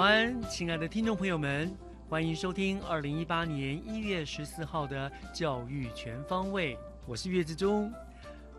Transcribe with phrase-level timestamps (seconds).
[0.00, 1.70] 安，亲爱的听众朋友们，
[2.08, 7.92] 欢迎收听二零一八年一月十四号的《教育全方位》，我是岳志忠。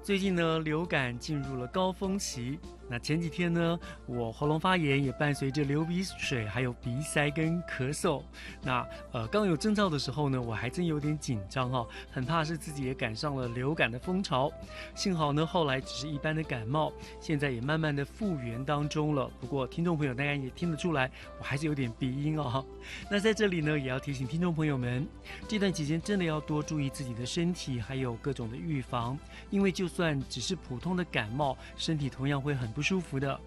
[0.04, 2.60] 最近呢，流感进入了高峰期。
[2.92, 8.22] 那前几天呢，我喉咙发炎也伴随着流鼻水，还有鼻塞跟咳嗽。
[8.62, 14.52] 那呃，刚有征兆的时候呢，我还真有点紧张哈，很怕是自己也赶上了流感的风潮。
[14.94, 19.32] 幸好呢，后来只是一般的感冒，现在也慢慢的复原当中了。
[19.40, 22.66] 不过听众朋友大家也听得出来，我还是有点鼻音哦。
[23.10, 25.08] 那在这里呢，也要提醒听众朋友们，
[25.48, 29.18] 这段期间真的要多注意自己的身体，还有各种的预防，
[29.50, 32.81] 因为就算只是普通的感冒，身体同样会很不。
[32.82, 33.40] 不舒服的。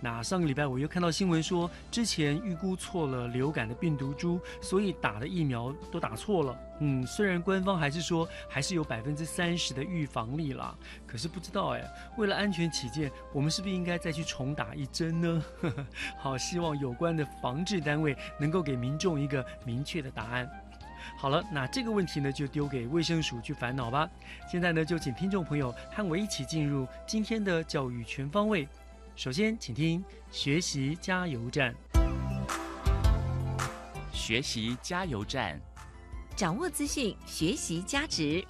[0.00, 6.58] 那上个礼拜我又看到新闻说，之前预估错了流感的病毒株，所以打的疫苗都打错了。
[6.80, 10.76] 嗯，虽然官方还是说还是有百分之三十的预防力啦，
[11.06, 15.44] 可是不知道哎，为了安全起见，我们是不是应该再去重打一针呢？
[16.18, 20.50] 好，希望有关的防治单位能够给民众一个明确的答案。
[21.22, 24.10] 好了，那这个问题呢，就丢给卫生署去烦恼吧。
[24.50, 28.68] 现在呢，就请听众朋友和我一起进入今天的教育全方位。
[29.14, 31.72] 首先，请听学习加油站。
[34.12, 35.60] 学习加油站，
[36.34, 38.44] 掌握资讯，学习加值。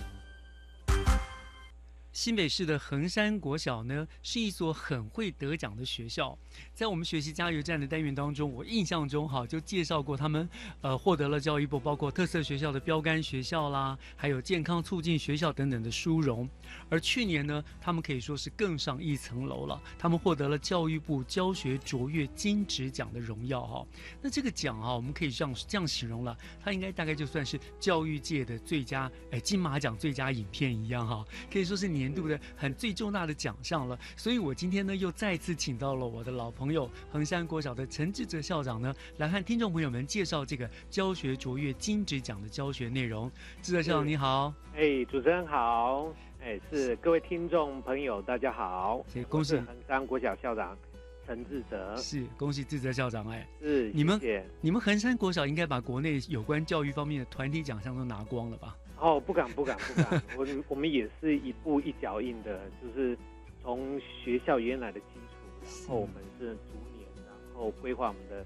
[2.11, 6.39] 新北市的横山国小呢，是一所很会得奖的学校。
[6.75, 10.49] 在我们学习加油站的单元当中，我印象中哈就介绍过他们，
[10.81, 16.49] 呃，获得了教育部包括特色学校的标杆学校啦，还有健康促进学校等等的殊荣。
[16.89, 23.87] 而去年呢，他们可以说是更上一层楼了，他们获得了教育部教学卓越金质奖的荣耀哈。
[24.21, 33.99] 那这个奖啊，我们可以这样这样形容了，它应该大概就算是教育界的最佳哎金马奖最佳影片一样哈，可以说是年度的很最重大的奖项了。
[34.17, 43.31] 所以我今天呢又再次请到了我的老朋友衡山国小的陈志哲校长呢，来和听众朋友们介绍这个教学卓越金质奖的教学内容。
[43.63, 46.13] 志哲校长你好，哎，主持人好。
[46.45, 49.05] 哎，是各位听众朋友，大家好！
[49.29, 50.77] 恭喜恒山国小校长
[51.25, 53.29] 陈志哲，是恭喜志哲校长！
[53.29, 54.21] 哎，是你们
[54.61, 58.77] 你们恒山国小应该把国内有关教育方面的团体奖项都拿光了吧？
[58.99, 63.17] 哦，不敢不敢不敢， 我我们也是一步一脚印的，就是
[63.63, 65.32] 从学校原来的基础，
[65.63, 68.41] 然后我们是逐年，然后规划我们的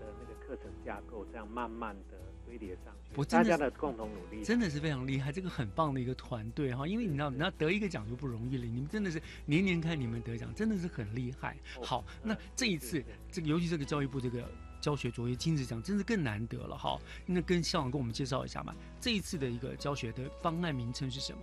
[0.00, 2.18] 的那个课程架构，这样慢慢的。
[2.48, 6.86] 堆叠上去，大家的共同努力真的是非常厉害，这个很棒的一个团队哈。
[6.86, 11.58] 因为你知道，你要得一个奖就不容易了，你们真的是年年看你们得奖，真的是很厉害。
[11.82, 16.98] 好，那这一次这个，尤其这个教育部这个教学卓越金质奖，真是更难得了哈。
[17.26, 21.40] 那跟校长跟我们介绍一下嘛，这一次的一个教学的方案名称是什么？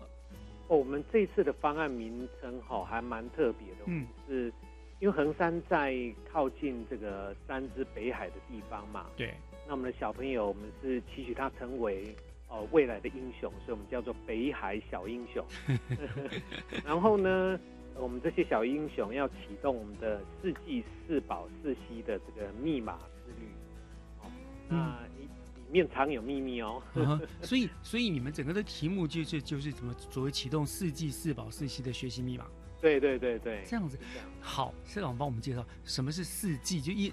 [0.69, 4.51] 哦，我们这一次的方案名称哈还蛮特别的，嗯，是
[4.99, 5.93] 因为衡山在
[6.31, 9.33] 靠近这个三支北海的地方嘛，对。
[9.67, 12.15] 那我们的小朋友，我们是期许他成为
[12.47, 15.45] 哦未来的英雄，所以我们叫做北海小英雄。
[16.85, 17.59] 然后呢，
[17.95, 23.47] 我们这些小英雄要启动我们的四季四宝四息的这个密码之旅。
[24.21, 24.31] 哦，
[24.69, 26.81] 那里里面藏有秘密哦。
[27.41, 32.45] 所以，所以你们整个的题目就是就是怎么作为启动四季四宝四息的学习密码？
[32.85, 33.97] 对对对对，这样子。
[34.39, 37.11] 好，社长帮我们介绍什么是四季，就一。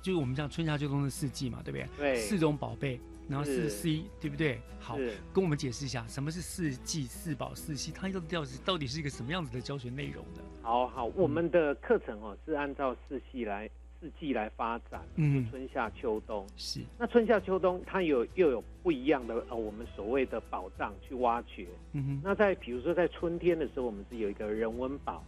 [0.00, 1.88] 就是我们讲春夏秋冬的四季嘛，对不对？
[1.98, 2.16] 对。
[2.16, 4.60] 四种宝贝，然后四是 C，对不对？
[4.78, 4.96] 好，
[5.34, 10.42] 跟我们解释一下什么是四季、四宝、四 C，，它到底到底到底是一个什么样子的教学内容的？
[10.62, 13.68] 好好，我们的课程哦是按照四系来
[14.00, 16.46] 四季来发展，嗯春夏秋冬。
[16.56, 21.68] 是，那春夏秋冬它有又有不一样的呃，我们所谓的宝藏去挖掘。
[21.92, 25.22] 嗯哼，那在比如说在春天的时候，我们是有一个人文宝，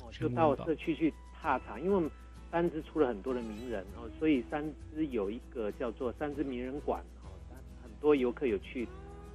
[0.00, 2.10] 哦，就到社区去踏查，因为我们
[2.50, 7.30] 三支出了很多的名人哦，所以三支有一个叫做三支名人馆哦，
[7.80, 8.88] 很多游客有去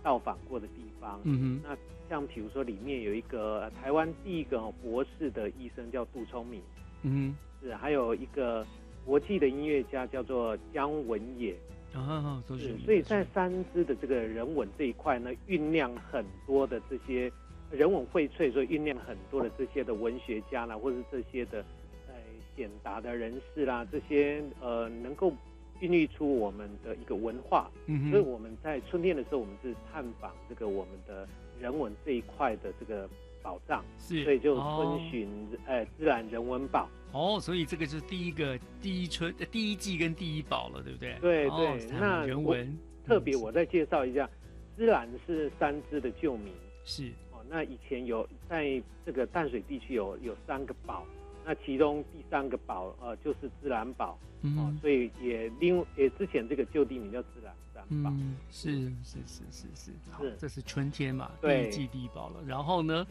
[0.03, 1.17] 到访过的地方。
[1.23, 1.77] 嗯哼，那
[2.09, 6.61] 像比如说里面有一个、呃台湾第一个、哦、博士的医生叫杜聪明，
[7.03, 8.65] 嗯是还有一个
[9.05, 11.55] 国际的音乐家叫做姜文也，
[11.93, 17.31] 哼，啊，都是所以在三支的这个人文这一块呢，酝酿很多的这些
[17.71, 21.65] 人文荟萃，所以酝酿很多的这些的文学家啦，或者是这些的
[22.07, 22.13] 呃
[22.55, 25.33] 显达的人士啦，这些呃能够
[25.79, 27.71] 孕育出我们的一个文化。
[27.87, 31.27] 嗯，所以我们在春天的时候，我们是探访这个我们的
[31.59, 33.09] 人文这一块的这个
[33.41, 35.27] 宝藏，是，所以就哦遵循
[35.65, 36.87] 呃自然人文宝。
[37.13, 41.17] 哦，所以这个就是第一个第一春呃第一季跟第一宝了，对不对？
[41.19, 44.29] 对哦对谈那我人文特别嗯我再介绍一下，
[44.77, 46.53] 芝兰是三支的旧名。
[46.85, 51.05] 是哦，那以前有在这个淡水地区有有三个宝，
[51.45, 58.09] 那其中第三个宝呃就是自然宝哦，嗯哼所以也另也之前这个旧地名叫自然三宝。
[58.09, 58.71] 嗯，是
[59.03, 62.43] 是是是是，好是，这是春天嘛，第一季第一宝了。
[62.47, 63.05] 然后呢，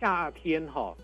[0.00, 0.94] 夏天哈、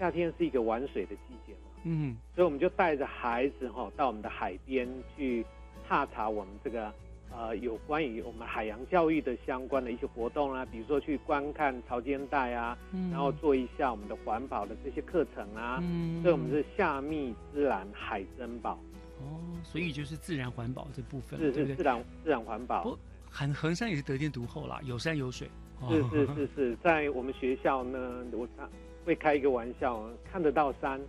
[0.00, 5.44] 夏天是一个玩水的季节嘛，嗯，所以我们就带着孩子哈、到我们的海边去
[5.86, 6.90] 踏查我们这个
[7.30, 15.78] 呃有关于我们海洋教育的相关的一些活动啊，比如说去观看潮间带啊，嗯然后做一下我们的环保的这些课程啊。
[15.82, 18.78] 嗯所以我们是夏密自然海珍宝，
[19.18, 21.52] 哦，所以就是自然环保这部分，是？
[21.52, 22.98] 是自然自然环保不，
[23.30, 25.46] 恒恒山也是得天独厚啦，有山有水。
[25.82, 28.68] 哦是是是是，在我们学校呢，我常
[29.10, 31.00] 会开一个玩笑，看得到山，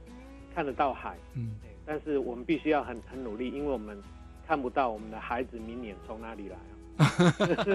[0.56, 1.51] 看得到海，嗯，
[1.86, 3.95] 但是我们必须要很很努力，因为我们
[4.48, 6.65] 看不到我们的孩子明年从哪里来啊。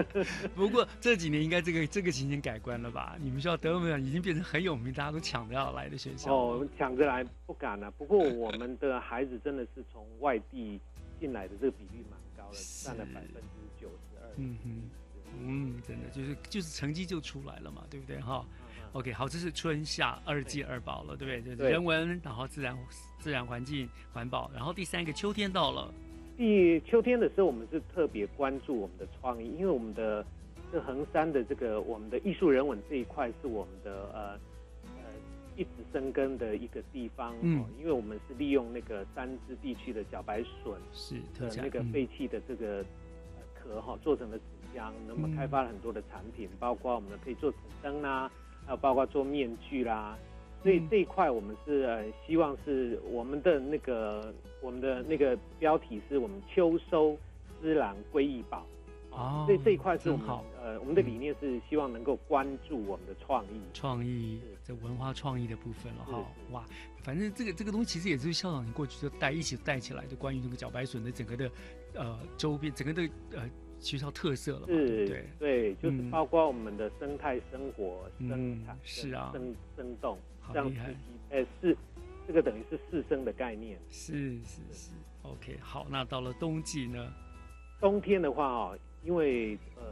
[0.56, 3.17] 不过这几年应该这个这个情形改观了吧？
[3.20, 6.34] 你们学校德文已经变成很有名，大家都抢着要来的学校。
[6.34, 10.81] 哦，抢着来不敢了、不过我们的孩子真的是从外地
[11.20, 14.28] 进来的这个比率蛮高的， 占了百分之九十二。
[14.38, 14.90] 嗯嗯，
[15.38, 18.44] 嗯，真的就是就是成绩就出来了嘛，对不对哈
[18.97, 21.43] ？OK，好，这是春夏二季二宝了，对不对？
[21.43, 21.71] 就是对。
[21.71, 22.75] 人文，然后自然
[23.19, 25.93] 自然环境环保，然后第三个秋天到了，
[26.39, 30.25] 第秋天的时候，我们是特别关注我们的创意，因为我们的
[30.73, 34.33] 这衡山的这个我们的艺术人文这一块是我们的呃
[34.97, 35.03] 呃
[35.57, 37.61] 一直生根的一个地方、嗯。
[37.61, 41.21] 哦，因为我们是利用那个三支地区的小白笋是
[41.61, 42.79] 那个废弃的这个
[43.37, 44.45] 呃壳哈、做成的纸
[44.75, 45.37] 箱，那么嗯。
[45.37, 48.31] 开发了很多的产品，包括我们可以做纸灯啦，
[48.67, 50.19] 还有包括做面具啦。
[50.63, 57.17] 所以嗯这一块我们是呃希望是我们的那个我们的那个标题是我们秋收
[57.63, 58.67] 之兰归一宝。
[59.11, 63.61] 哦所以这一块是我们真好呃我们的理念是希望能够关注我们的创意。
[63.73, 66.53] 创意是这文化创意的部分了哈是。
[66.53, 66.65] 哇，
[67.03, 71.51] 反正这个这个东西其实也是校长你过去就带一起带起来的，关于那个茭白笋的整个的
[71.95, 80.99] 呃周边整个的呃学校特色了嘛，对不是对？，对，就是嗯包括我们的生态生活、生嗯产、是啊生生动，好厉害这样刺激，
[81.31, 81.76] 呃，是
[82.26, 83.78] 这个等于是四生的概念。
[83.88, 84.90] 是是是
[85.23, 87.12] ，OK，好，那到了冬季呢？
[87.80, 89.83] 冬天的话哦，因为呃，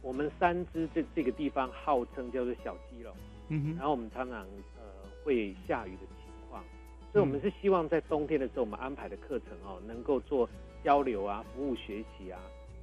[0.00, 3.14] 我们三支这这个地方号称叫做小基隆，
[3.48, 4.40] 嗯哼，然后我们常常
[4.76, 4.82] 呃
[5.22, 6.64] 会下雨的情况，
[7.12, 10.48] 所以我们是希望在冬天的时候，我们安排的课程哦，能够做
[10.82, 12.40] 交流啊、服务学习啊。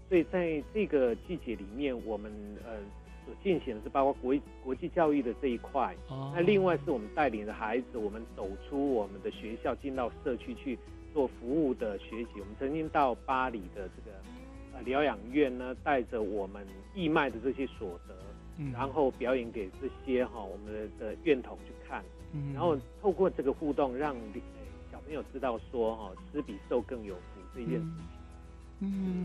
[0.09, 2.31] 所以在这个季节里面，我们
[2.65, 2.71] 呃
[3.25, 10.77] 所进行的是包括国国际教育的这一块，哦那另外是我们带领着孩子，我们走出我们的学校，进到社区去
[11.13, 12.29] 做服务的学习。
[12.39, 14.17] 我们曾经到巴黎的这个
[14.73, 18.15] 呃疗养院呢，带着我们义卖的这些所得，
[18.57, 24.41] 嗯然后表演给这些哈、我们的的院童去看，嗯然后透过这个互动，让呃
[24.91, 27.83] 小朋友知道说哈、施比受更有福这件事情。
[27.85, 28.18] 嗯，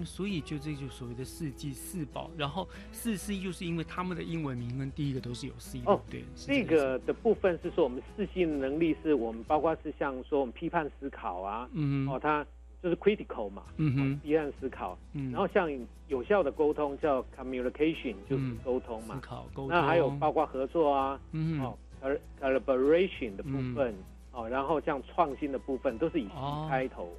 [0.05, 12.45] 所以就这就所谓的四季四宝，然后四 C 就是因为他们的英文名跟第一个都是有 C 的，哦对，是这个的部分是说，我们四性能力是我们包括是像说我们批判思考啊，嗯哼哦，它
[12.83, 14.99] 就是 critical 嘛，哦嗯哼，批判思考。
[15.13, 15.71] 嗯，然后像
[16.09, 19.15] 有效的沟通叫 communication，就是嗯沟通嘛。
[19.15, 23.95] 思考沟通，那还有包括合作啊，嗯哼哦，col-，collaboration 的部分，
[24.33, 27.15] 哦，然后像创新的部分都是以 C 哦开头。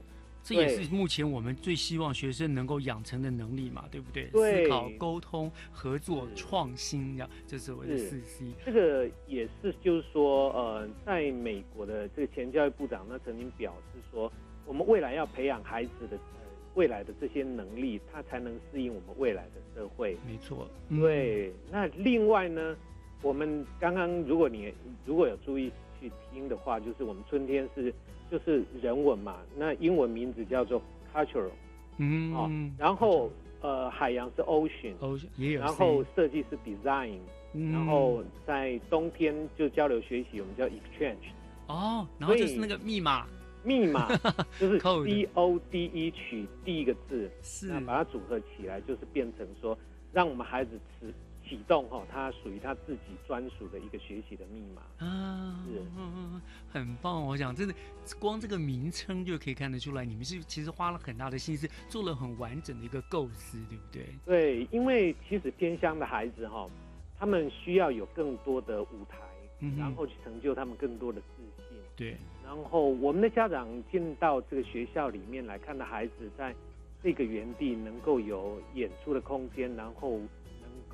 [0.46, 4.26] 这也是目前我们最希望学生能够养成的能力嘛，对不对？
[4.26, 8.46] 对思考、沟通、合作、是创新，呀，这是我的是四 C。
[8.64, 14.32] 这个也是，就是说，呃，在美国的这个前教育部长呢，曾经表示说，
[14.68, 16.42] 我们未来要培养孩子的呃
[16.76, 20.16] 未来的这些能力，他才能适应我们未来的社会。
[20.28, 22.78] 没错，嗯，对，那另外呢，
[23.24, 24.72] 我们刚刚如果你
[25.08, 27.92] 如果有注意去听的话，就是我们春天是
[28.38, 30.82] 就是人文嘛，那英文名字叫做
[31.14, 31.50] cultural
[31.98, 37.18] 嗯，哦，然后呃海洋是 ocean，ocean 也有然后设计是 design，
[37.54, 37.72] 嗯。
[37.72, 41.32] 然后在冬天就交流学习，我们叫 exchange。
[41.68, 43.26] 哦，然后就是那个密码。
[43.64, 44.08] 密码
[44.60, 47.68] 就是 Code C O D E 取第一个字，是。
[47.68, 49.76] 那把它组合起来，就是变成说，
[50.12, 51.08] 让我们孩子启
[51.48, 54.82] 启动哈，它属于它自己专属的一个学习的密码。
[55.06, 57.24] 啊，是嗯嗯嗯很棒。
[57.24, 57.74] 我想真的，
[58.20, 64.06] 光这个名称就可以看得出来，你们是其实花了很大的心思，做了很完整的一个构思，对不对？
[64.26, 66.70] 对，因为其实偏乡的孩子哈，
[67.18, 69.18] 他们需要有更多的舞台，
[69.60, 71.78] 嗯然后去成就他们更多的自信。
[71.96, 76.54] 对，然后我们的家长进到这个学校里面来看到孩子在
[77.02, 80.28] 这个园地能够有演出的空间，然后能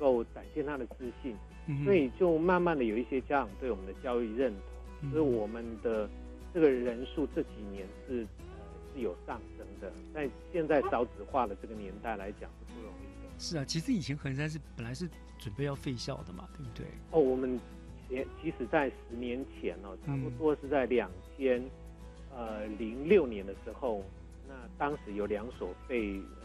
[0.02, 1.36] 够展现他的自信，
[1.68, 4.60] 嗯所以就慢慢的有一些家长对我们的教育认同，
[5.02, 6.10] 嗯所以我们的
[6.52, 8.56] 这个人数这几年是呃
[8.92, 13.30] 是有上升的，在现在少子化的这个年代来讲是不容易的。
[13.38, 16.86] 是啊，其实以前衡山是本来是准备要废校的嘛，对不对？
[17.12, 17.58] 哦，我们
[18.08, 21.62] 前其实在十年前哦，差不嗯多是在两千
[22.34, 24.04] 呃零六年的时候，
[24.48, 26.41] 那当时有两所被呃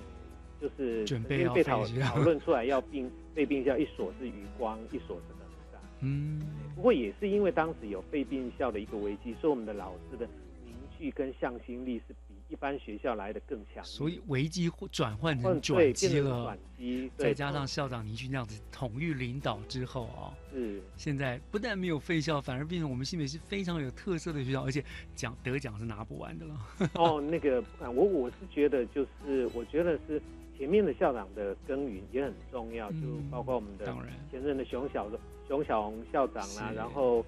[0.62, 5.82] 就是准备要被讨讨论出来要并被并校，一所是余光，一所是衡山。
[6.02, 6.42] 嗯，
[6.76, 10.28] 不过也是因为当时有被并校的一个危机，所以我们的老师的
[10.66, 13.84] 凝聚跟向心力是比一般学校来的更强。
[13.84, 24.84] 所以危机转换成转机了转，机，对再加上校长凝聚那样子统御领导之后哦，是现在不但没有废校，反而变成我们新北是非常有特色的学校，而且
[25.16, 26.60] 奖得奖是拿不完的了。
[26.94, 30.22] 哦，那个不管我我是觉得就是我觉得是
[30.58, 35.08] 前面的校长的耕耘也很重要，就嗯包括我们的当然，前任的熊小
[35.48, 37.24] 熊小红校长啦、是然后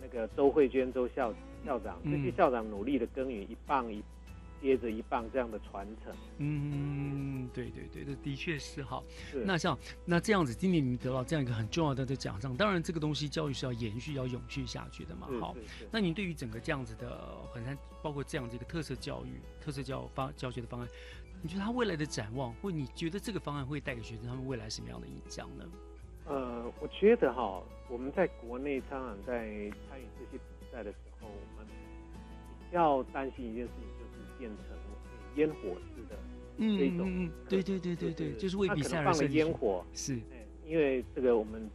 [0.00, 1.32] 那个周慧娟周校
[1.66, 4.02] 校长，这些嗯校长努力的耕耘，一棒一
[4.62, 6.12] 接着一棒这样的传承。
[6.38, 9.02] 嗯，对对对，这的确是哈。
[9.30, 15.28] 是那像那这样子，今年你得到这样一个很重要的的奖项，当然这个东西教育是要延续、要永续下去的嘛。
[15.40, 15.56] 好。
[15.90, 20.88] 那您对于整个这样子的很难，包括这样子一个特色教育、特色教方教学的方案，
[21.42, 25.64] 你觉得他未来的展望，或你觉得这个方案会带给学生他们未来什么样的影响呢？
[26.26, 29.34] 呃，我觉得哈，我们在国内当然在
[29.88, 34.66] 参与这些比赛的时候，我们比较担心一件事情，就是变成
[35.36, 36.16] 烟火式的，
[36.58, 41.70] 嗯这种嗯嗯，对对对对对，就是为比赛而放了设计出烟火，是哎，因为这个我们，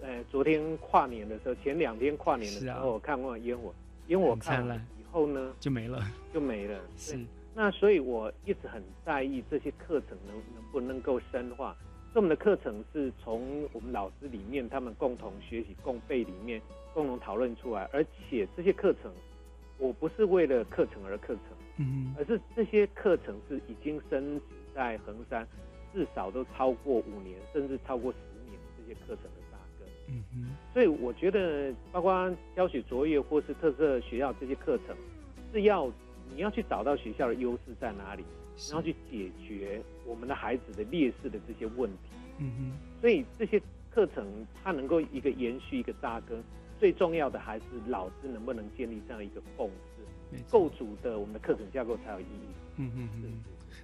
[0.00, 3.74] 呃，昨天跨年的时候，前两天跨年的时候，我看过烟火，
[4.06, 6.80] 烟火看了以后呢，就没了，就没了。
[6.96, 11.76] 是对那所以我一直很在意这些课程能能不能够深化。
[12.12, 16.60] 所以我们的课程是从我们老师里面他们共同学习、共备里面
[16.92, 19.10] 共同讨论出来，而且这些课程，
[19.78, 21.44] 我不是为了课程而课程，
[21.78, 24.42] 嗯而是这些课程是已经深植
[24.74, 25.46] 在衡山，
[25.94, 28.18] 至少都超过五年，甚至超过十
[28.50, 29.88] 年这些课程的扎根。
[30.08, 34.94] 嗯哼，所以我觉得，包括教学卓越或是特色学校这些课程，
[35.50, 35.90] 是要
[36.34, 38.24] 你要去找到学校的优势在哪里，
[38.68, 41.98] 然后去解决我们的孩子的劣势的这些问题。
[42.38, 43.60] 嗯哼，所以这些
[43.90, 44.26] 课程
[44.62, 46.42] 它能够一个延续一个扎根，
[46.80, 52.46] 最重要的还是老师能不能建立这样一个共识，构筑的我们的课程架构才有意义。
[52.76, 53.34] 嗯哼是哼，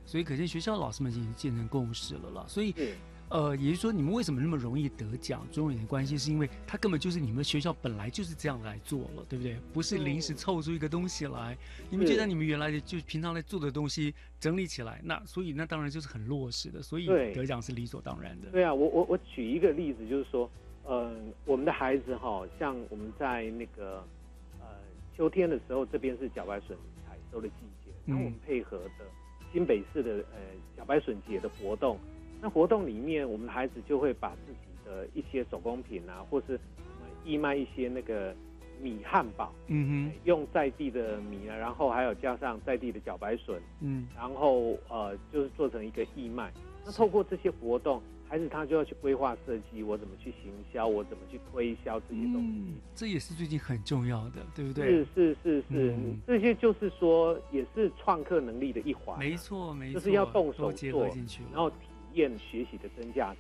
[0.06, 2.44] 所以可见学校老师们已经建成共识了啦。
[2.48, 2.94] 所以是
[3.30, 5.46] 呃，也就是说，你们为什么那么容易得奖？
[5.52, 9.56] 中有点关系，是因为它根本就是你们学校本来就是这样来做了，对不对？
[9.72, 11.56] 不是临时嗯凑出一个东西来。
[11.90, 18.48] 你们是就在你们原来的就平常在做的东西整理起来，那所以那当然就是很落实的，所以得奖是理所当然的。
[18.50, 20.50] 对啊，我我我举一个例子，就是说，
[20.88, 24.02] 嗯、我们的孩子哈，像我们在那个
[24.58, 24.66] 呃
[25.16, 27.54] 秋天的时候，这边是茭白笋采收的季
[27.84, 29.04] 节，然后我们嗯配合的
[29.52, 31.98] 新北市的呃茭白笋节的活动，
[32.40, 36.58] 那活动里面，我们的孩子就会把自己的一些手工品啊，或是
[37.24, 38.34] 义卖一些那个
[38.80, 46.52] 米汉堡，嗯哼用在地的米啊，然后还有加上在地的茭白笋，嗯，然后呃，就是做成一个义卖。
[46.86, 52.52] 那透过这些活动，孩子他就要去规划设计，我怎么去行销，我怎么去推销这些东西。
[52.56, 54.86] 嗯，这也是最近很重要的，对不对？
[54.86, 61.04] 是是是是，嗯这些就是说也是创客能力的一环啊、没错没错，就是要动手做
[61.52, 61.76] 然后体
[62.18, 63.38] 验学习的真价值。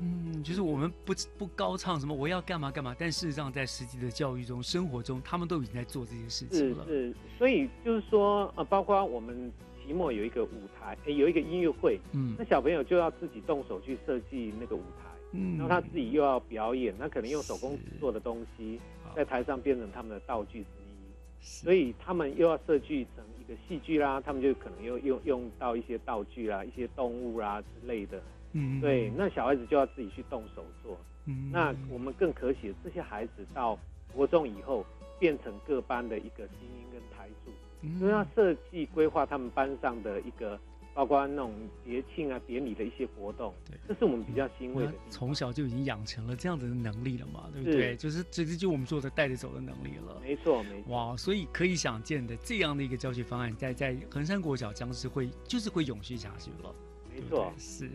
[0.00, 6.84] 嗯，就是我们不不高唱什么我要干嘛干嘛，但事实上在实际的教育中、生活中，他们都已经在做这些事情了。
[6.86, 9.50] 是是，所以就是说，呃，包括我们
[9.84, 12.36] 期末有一个舞台，诶有一个音乐会，嗯。
[12.38, 15.58] 那小朋友就要自己动手去设计那个舞台，嗯。
[15.58, 18.78] 然后他自己又要表演，那可能用手工做的东西
[19.16, 21.64] 在台上变成他们的道具之一，是。
[21.64, 30.96] 所以他们又要设计成一个戏剧啦，他们就可能又用用到一些道具啦、一些动物啦之类的，嗯对，那小孩子就要自己去动手做。
[31.24, 33.78] 嗯那我们更可喜的，这些孩子到
[34.14, 34.84] 国中以后
[35.18, 37.50] 变成各班的一个精英跟台柱，
[37.82, 40.58] 嗯所以要设计规划他们班上的一个，
[40.94, 41.54] 包括那种
[41.84, 44.92] 节庆啊、典礼的一些活动，对这是我们比较欣慰的。
[45.08, 47.96] 从小就已经养成了这样子的能力了嘛，对不是对？
[47.96, 50.20] 就是直接就我们说的带着走的能力了。
[50.22, 56.74] 没错没错，哇，所以可以想见的这样的一个教学方案，在在衡山国小将是会就是会永续下去了。
[57.14, 57.90] 没错对，是。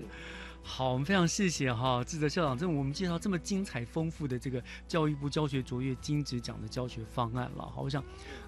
[0.66, 7.70] 好，我们非常谢谢哈志泽校长，这我们介绍这么精彩丰富的这个教育部教学卓越金质奖的教学方案了。
[7.70, 8.02] 好，我想，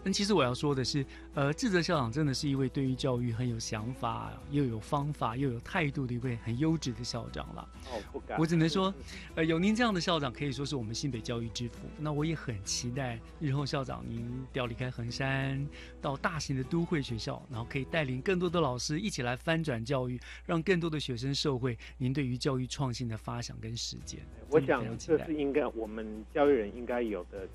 [0.05, 7.67] 嗯，其实我要说的是，呃，志泽校长真的是一位对于教育很有想法、又有方法、又有态度的一位很优质的校长了。
[7.89, 8.93] 哦不敢，我只能说，
[9.33, 11.79] 呃，有您这样的校长，可以说是我们新北教育之父。
[11.97, 15.67] 那我也很期待日后校长您调离开衡山，
[15.99, 24.19] 到大型的都会学校，然后可以带领更多的老师一起来翻转教育，让更多的学生受惠您对于教育创新的发想跟实践。
[24.51, 27.47] 我想这是应该我们教育人应该有的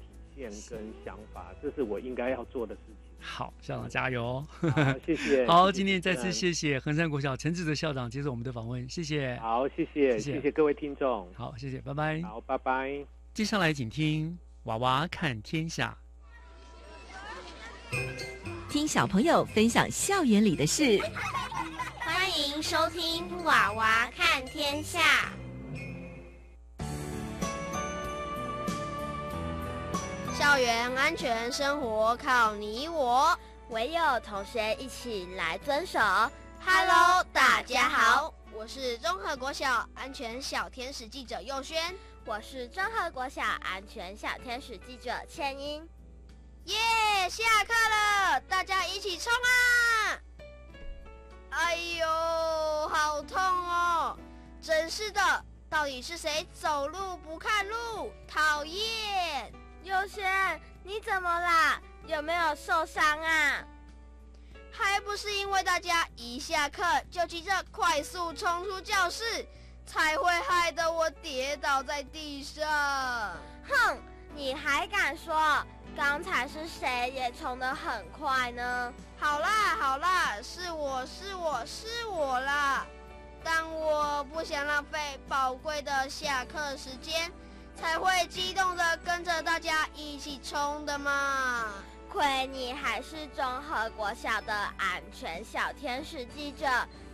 [0.48, 3.12] 跟想法，这是我应该要做的事情。
[3.18, 4.42] 好，校长加油
[5.04, 5.44] 谢谢。
[5.50, 9.36] 好，今天再次谢谢衡山国小陈志的校长接受我们的访问，谢谢。
[9.36, 11.28] 好，谢谢谢谢谢谢各位听众。
[11.34, 12.22] 好，谢谢，拜拜。
[12.22, 13.04] 好，拜拜。
[13.34, 14.30] 接下来请听
[14.64, 15.96] 《娃娃看天下》。
[18.70, 20.98] 听小朋友分享校园里的事，
[21.98, 24.98] 欢迎收听《娃娃看天下》。
[30.40, 33.38] 校园安全生活靠你我。
[33.68, 35.98] 唯有同学一起来遵守。
[36.64, 41.94] Hello，大家好，我是综合国小安全小天使记者佑轩。
[42.24, 45.86] 我是综合国小安全小天使记者倩英。
[46.64, 46.78] 耶、
[47.28, 50.18] 下课了，大家一起冲啊！
[51.50, 54.16] 哎呦，好痛哦！
[54.62, 55.20] 真是的，
[55.68, 58.10] 到底是谁走路不看路？
[58.26, 59.52] 讨厌！
[59.82, 61.80] 优轩，你怎么啦？
[62.06, 63.64] 有没有受伤啊？
[64.72, 69.46] 还不是因为大家一下课就急着快速冲出教室，
[69.84, 72.66] 才会害得我跌倒在地上。
[73.68, 73.98] 哼，
[74.34, 75.64] 你还敢说？
[75.96, 78.92] 刚才是谁也冲得很快呢？
[79.18, 82.86] 好啦好啦，是我是我是我啦，
[83.42, 87.30] 但我不想浪费宝贵的下课时间，
[87.80, 91.72] 才会激动的跟着大家一起冲的嘛。
[92.12, 96.66] 亏你还是综合国小的安全小天使记者，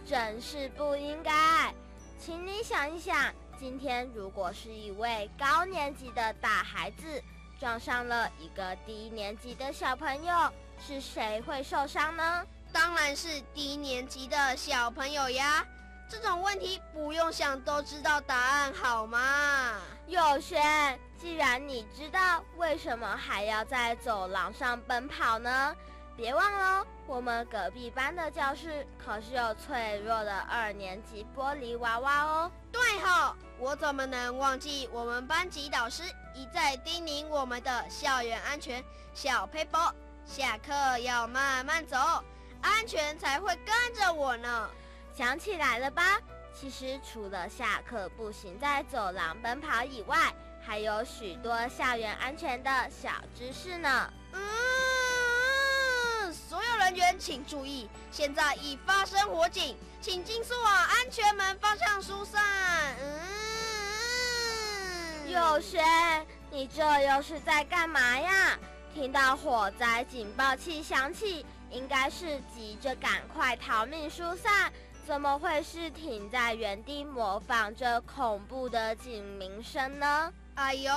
[0.07, 1.73] 真是不应该。
[2.19, 7.23] 请你想一想，今天如果是一位高年级的大孩子
[7.61, 10.51] 撞上了一个低年级的小朋友，
[10.85, 12.45] 是谁会受伤呢？
[12.73, 15.65] 当然是低年级的小朋友呀。
[16.09, 19.75] 这种问题不用想都知道答案，好吗？
[20.07, 25.75] 有轩，既然你知道，为什么还要在走廊上奔跑呢？
[26.17, 32.51] 别忘了，我们隔壁班的教室可是有脆弱的二年级玻璃娃娃哦。
[32.73, 39.93] 对吼，我怎么能忘记我们班级导师一再叮咛我们的校园安全小 paper，
[40.25, 41.99] 下课要慢慢走，
[42.63, 44.71] 安全才会跟着我呢。
[45.13, 46.21] 想起来了吧？
[46.59, 54.11] 其实除了下课步行在走廊奔跑以外，还有许多校园安全的小知识呢。
[54.33, 62.43] 嗯，所有人员请注意，现在已发生火警，请尽速往安全门方向疏散。
[63.03, 63.21] 嗯，
[65.31, 65.85] 有轩，
[66.51, 68.59] 你这又是在干嘛呀？
[68.95, 74.73] 听到火灾警报器响起，应该是急着赶快逃命疏散，
[75.07, 80.33] 怎么会是停在原地模仿着恐怖的警鸣声呢？
[80.57, 80.93] 哎呦，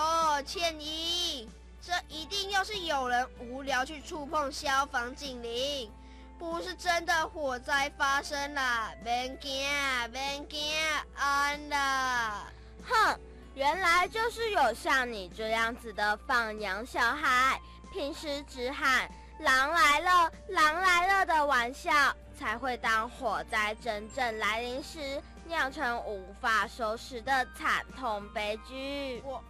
[0.48, 1.48] 倩怡，
[1.80, 5.92] 这一定又是有人无聊去触碰消防警铃。
[6.40, 9.64] 不是真的火灾发生了，别惊，
[10.12, 10.74] 别惊，
[11.16, 12.48] 安啦！
[12.88, 13.20] 哼，
[13.54, 17.62] 原来就是有像你这样子的放羊小孩，
[17.94, 19.08] 平时只喊
[19.40, 21.92] “狼来了，狼来了”的玩笑，
[22.40, 29.22] 才会当火灾真正来临时，酿成无法收拾的惨痛悲剧。
[29.26, 29.44] 我，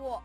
[0.00, 0.22] 我，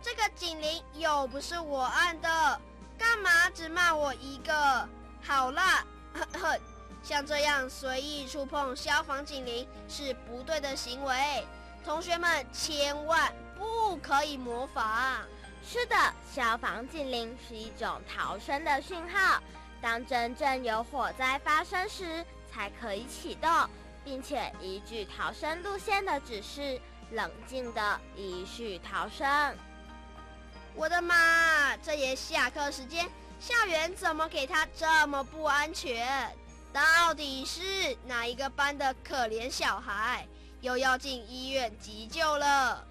[0.00, 2.60] 这个警铃又不是我按的，
[2.96, 4.88] 干嘛只骂我一个？
[5.22, 5.84] 好啦，
[7.04, 11.46] 像这样随意触碰消防警铃是不对的行为，
[11.84, 15.22] 同学们千万不可以模仿。
[15.62, 15.94] 是的，
[16.32, 19.42] 消防警铃是一种逃生的讯号，
[19.86, 23.48] 当真正有火灾发生时才可以启动，
[24.04, 26.80] 并且依据逃生路线的指示，
[27.12, 29.56] 冷静的依序逃生。
[30.74, 33.08] 我的妈，这也下课时间。
[33.38, 36.36] 校园怎么给他这么不安全？
[36.72, 40.26] 到底是哪一个班的可怜小孩
[40.62, 42.84] 又要进医院急救了？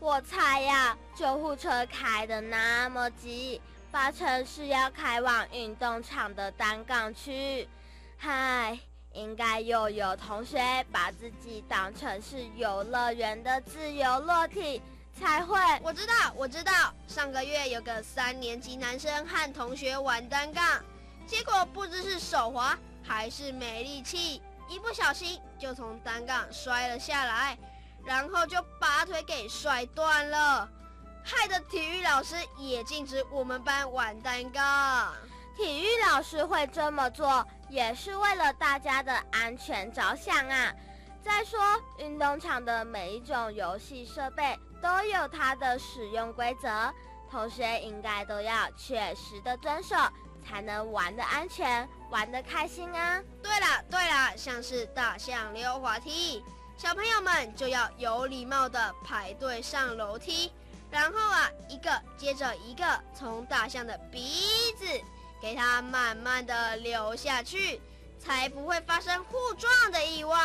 [0.00, 3.62] 我猜呀，救护车开的那么急，
[3.94, 7.68] 八成是要开往运动场的单杠区。
[8.16, 8.76] 嗨，
[9.12, 10.58] 应该又有同学
[10.90, 14.82] 把自己当成是游乐园的自由落体。
[15.16, 16.72] 才会，我知道，我知道。
[17.06, 20.84] 上个月有个三年级男生和同学玩单杠，
[21.24, 27.56] 结果不知是手滑还是没力气，一不小心就从单杠摔了下来，
[28.04, 30.68] 然后就把腿给摔断了，
[31.24, 35.12] 害得体育老师也禁止我们班玩单杠。
[35.56, 40.72] 体育老师会这么做，也是为了大家的安全着想啊。
[41.22, 41.58] 再说，
[41.96, 46.92] 运动场的每一种游戏设备都有它的使用规则，
[47.30, 49.96] 同学应该都要确实的遵守，
[50.46, 53.22] 才能玩的安全，玩的开心啊！
[53.42, 56.44] 对了对了，像是大象溜滑梯，
[56.76, 60.52] 小朋友们就要有礼貌的排队上楼梯，
[60.94, 64.38] 然后啊，一个接着一个从大象的鼻
[64.78, 64.86] 子
[65.42, 67.82] 给它慢慢的流下去，
[68.16, 70.38] 才不会发生互撞的意外。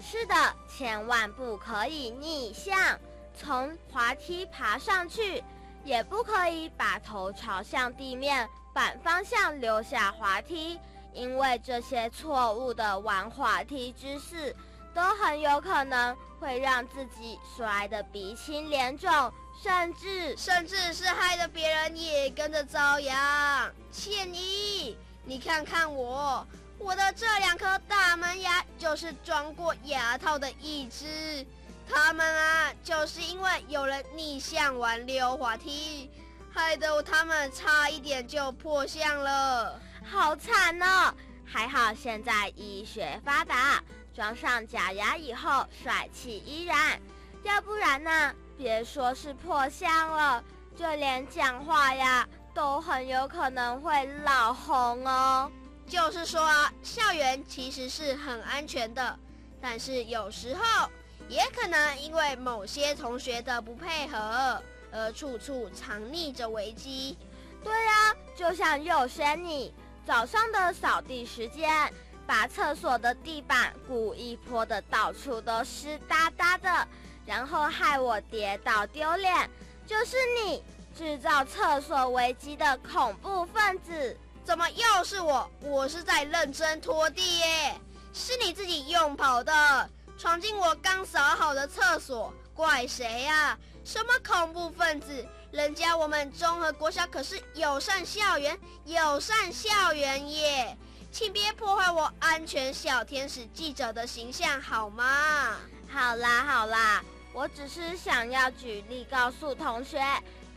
[0.00, 0.34] 是的，
[0.68, 2.98] 千万不可以逆向
[3.38, 5.44] 从滑梯爬上去，
[5.84, 10.76] 也不可以把头朝向地面反方向留下滑梯，
[11.12, 14.56] 因为这些错误的玩滑梯姿势，
[14.92, 19.32] 都很有可能会让自己摔得鼻青脸肿，
[19.64, 23.72] 甚至甚至是害得别人也跟着遭殃。
[23.90, 26.46] 倩怡，你看看我。
[26.78, 31.46] 我的这两颗大门牙就是装过牙套的一只，
[31.88, 36.10] 他们啊，就是因为有人逆向玩溜滑梯，
[36.52, 41.14] 害得他们差一点就破相了，好惨哦！
[41.46, 43.82] 还好现在医学发达，
[44.14, 47.00] 装上假牙以后帅气依然，
[47.44, 50.42] 要不然呢，别说是破相了，
[50.76, 55.50] 就连讲话呀都很有可能会老红哦。
[55.86, 59.18] 就是说啊，校园其实是很安全的，
[59.60, 60.88] 但是有时候
[61.28, 67.18] 也可能因为某些同学的不配合，而处处藏匿着危机。
[67.62, 69.74] 对啊，就像幼轩你
[70.06, 71.92] 早上的扫地时间，
[72.26, 76.88] 把厕所的地板故意泼的到处都湿哒哒的，
[77.26, 79.50] 然后害我跌倒丢脸，
[79.86, 80.62] 就是你
[80.96, 84.16] 制造厕所危机的恐怖分子。
[84.44, 85.50] 怎么又是我？
[85.60, 87.80] 我是在认真拖地耶，
[88.12, 93.58] 是你自己用跑的，闯进我刚扫好的厕所，怪谁呀？
[93.84, 95.26] 什么恐怖分子？
[95.50, 100.76] 人家我们综合国小可是友善校园，友善校园耶，
[101.10, 105.56] 请别破坏我安全小天使记者的形象好吗？
[105.90, 107.02] 好啦好啦，
[107.34, 110.00] 我只是想要举例告诉同学，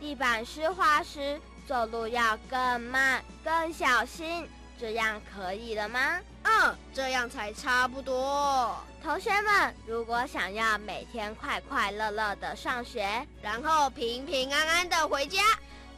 [0.00, 1.38] 地板湿滑时。
[1.66, 4.48] 走路要更慢、更小心，
[4.80, 6.18] 这样可以了吗？
[6.44, 8.74] 嗯，这样才差不多。
[9.02, 13.06] 同学们，如果想要每天快快乐乐的上学，
[13.42, 15.42] 然后平平安安的回家，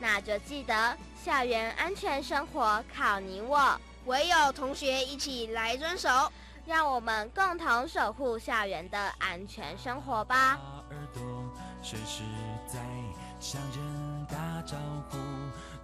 [0.00, 6.08] 那就记得校园安全生活靠你我，唯有同学一起来遵守，
[6.66, 10.58] 让我们共同守护校园的安全生活吧。
[10.90, 11.22] 耳朵
[11.82, 12.22] 随时
[12.66, 12.78] 在
[13.38, 14.76] 向人打招
[15.08, 15.18] 呼，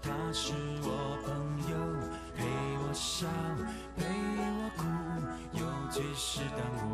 [0.03, 1.35] 他是我朋
[1.71, 1.77] 友，
[2.37, 3.27] 陪我笑，
[3.97, 4.05] 陪
[4.39, 4.85] 我哭，
[5.59, 6.61] 尤其是当
[6.91, 6.93] 我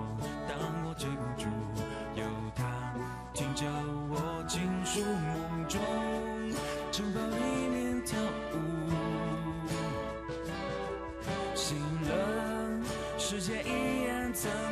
[0.49, 1.49] 当我追不住，
[2.15, 2.63] 有他
[3.35, 3.67] 听着
[4.11, 5.01] 我倾诉
[14.45, 14.72] 一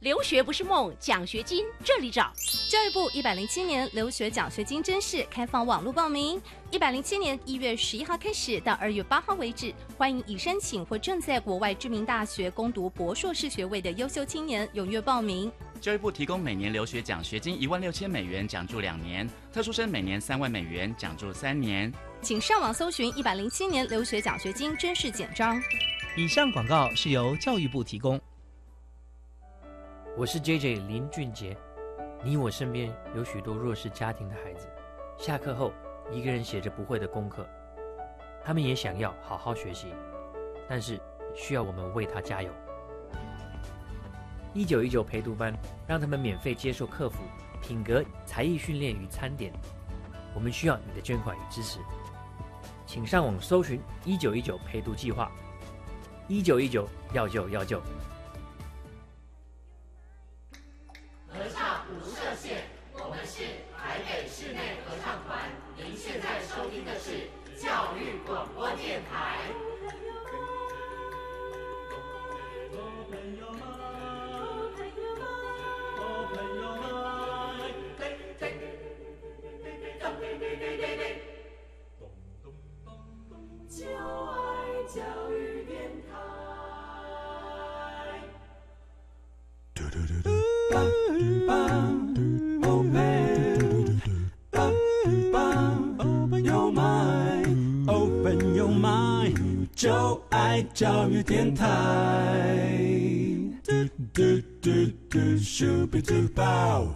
[0.00, 2.32] 留学不是梦，奖学金这里找。
[2.70, 15.52] 教育部一百零七年留学奖学金甄试开放网络报名，一百零七年一月十一号开始到二月八号为止，欢迎已申请或正在国外知名大学攻读博硕士学位的优秀青年踊跃报名。
[15.82, 21.92] 教育部提供每年留学奖学金一万六千美元，奖助两年；特殊生每年三万美元，奖助三年。
[22.22, 25.60] 请上网搜寻一百零七年留学奖学金甄试简章。
[26.16, 28.18] 以上广告是由教育部提供。
[30.16, 31.56] 我是 J J 林俊杰，
[32.24, 34.66] 你我身边有许多弱势家庭的孩子，
[35.16, 35.72] 下课后
[36.10, 37.46] 一个人写着不会的功课，
[38.44, 39.94] 他们也想要好好学习，
[40.68, 41.00] 但是
[41.34, 42.50] 需要我们为他加油。
[44.52, 45.54] 一九一九陪读班
[45.86, 47.22] 让他们免费接受客服、
[47.62, 49.52] 品格、才艺训练与餐点，
[50.34, 51.78] 我们需要你的捐款与支持，
[52.84, 55.30] 请上网搜寻一九一九陪读计划，
[56.26, 57.80] 一九一九要救要救。
[100.20, 101.66] 就爱教育电台。
[103.64, 103.72] 嘟
[104.12, 104.22] 嘟
[104.60, 104.70] 嘟
[105.08, 106.86] 嘟咻比嘟爆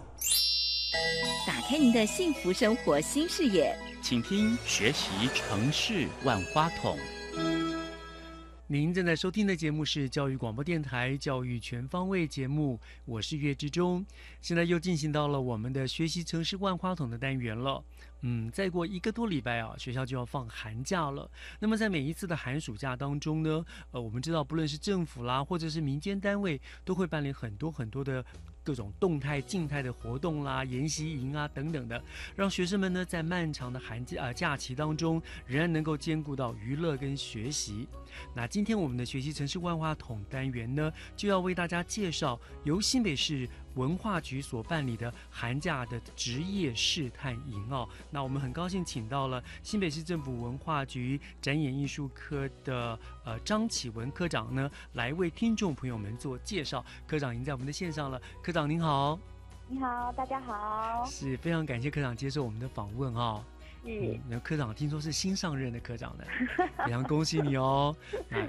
[1.47, 6.95] 打开您的幸福生活新视野，请听学习城市万花筒。
[8.77, 14.05] 您正在收听的节目是教育广播电台《教育全方位》节目，我是岳志忠。
[14.41, 17.81] 现在又进行到了我们的学习城市万花筒的单元了。
[18.23, 21.31] 嗯，再过一个多礼拜啊，学校就要放寒假了。
[21.59, 28.25] 那么在每一次的寒暑假当中呢，呃，我们知道不论是政府啦，或者是民间单位，都会办理很多很多的。
[28.65, 32.03] 各种动态、静态的活动啦、研习营啊等等的，
[32.35, 37.87] 让学生们呢在漫长的寒假啊假期当中，仍然能够兼顾到娱乐跟学习。
[38.33, 47.87] 那今天我们的学习城市万花筒单元呢，就要为大家介绍由新北市文化局所办理的寒假的职业试探营哦。
[48.09, 56.83] 那我们很高兴请到了新北市政府文化局展演艺术科的呃张启文科长呢，来为听众朋友们做介绍。
[57.05, 58.55] 科长已经在我们的线上了，科。
[58.55, 59.19] 长您好，
[59.67, 63.43] 你好，大家好，是非常感谢科长接受我们的访问哦。
[63.83, 66.23] 嗯，那科长听说是新上任的科长呢，
[66.85, 67.93] 非常恭喜你哦。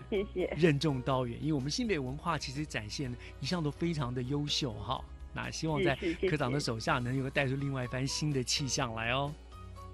[0.09, 5.05] 谢谢，任重道远，因为我们新北文化其实展现一向都非常的优秀哈。
[5.37, 5.95] 那希望在
[6.29, 9.33] 科长的手下能够带出另外一番新的气象来哦。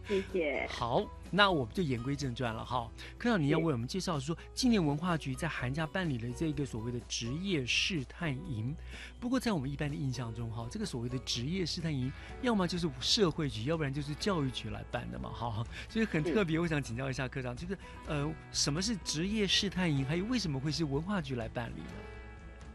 [0.08, 0.66] 谢谢。
[0.68, 2.90] 好，那我们就言归正传了哈。
[3.16, 8.74] 科长，你要为我们介绍说，今年文化局在寒假办理了这个所谓的职业试探营。
[9.20, 15.64] 不过，在我们一般的印象中，哈，这个所谓的职业试探营，要么就是社会局，要不然就是教育局来办的嘛，哈。
[15.88, 17.78] 所以很特别，我想请教一下科长，就是
[18.08, 20.04] 呃，什么是职业试探营？
[20.04, 22.11] 还有为什么会是文化局来办理呢？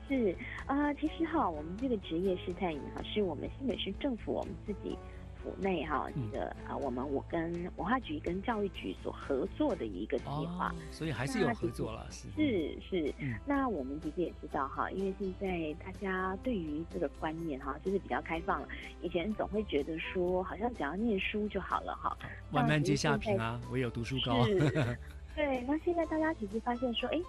[0.07, 4.97] 是啊，其实哈，我们这个职业试探营哈，是我们新北市政府我们自己。
[5.43, 12.27] 府内哈，这个啊，我们我跟文化局跟教育局所合作的一个计划，所以还是有合作了，是
[12.81, 13.13] 是是。
[13.45, 18.67] 那我们其实也知道哈，因为现在大家对于这个观念哈，就是比较开放了。
[19.01, 22.17] 以前总会觉得说，好像只要念书就好了哈，
[22.51, 24.43] 万般皆下品啊，唯有读书高。
[25.35, 27.21] 对，那现在大家其实发现说，哎。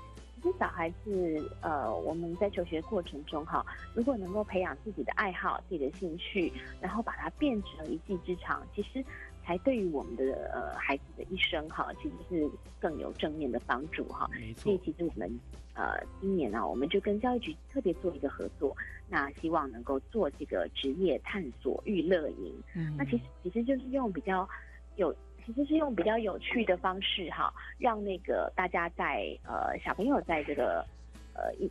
[0.43, 9.05] 其实小孩子，呃，我们在求学过程中哈，如果能够培养自己的爱好、自己的兴趣，然后把它变成一技之长，其实
[9.45, 14.29] 才对于我们的呃孩子的一生哈，其实是更有正面的帮助哈。
[14.33, 15.29] 没所以其实我们
[15.75, 18.77] 呃今年呢、我们就跟教育局特别做一个合作，
[19.09, 22.55] 那希望能够做这个职业探索娱乐营。
[22.75, 24.49] 嗯那其实其实就是用比较
[24.97, 25.15] 有，
[25.49, 30.87] 其实是用比较有趣的方式哈，让那个大家在呃小朋友在这个
[31.35, 31.69] 呃一。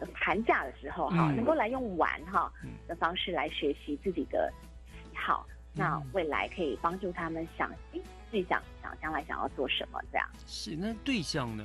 [0.00, 2.50] 呃寒假的时候哈，嗯能够来用玩哈
[2.88, 4.50] 的方式来学习自己的
[4.88, 10.26] 喜好，那嗯未来可以帮助他们想，诶，自己想想将来想要做什么这样。
[10.46, 11.64] 是那对象呢？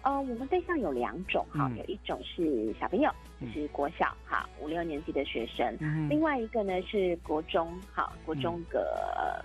[0.00, 8.80] 呃，我们对象有两种哈，嗯有一种是小朋友，就是国小哈五六年级的学生，嗯另外一个呢是国中哈国中的、
[9.14, 9.44] 呃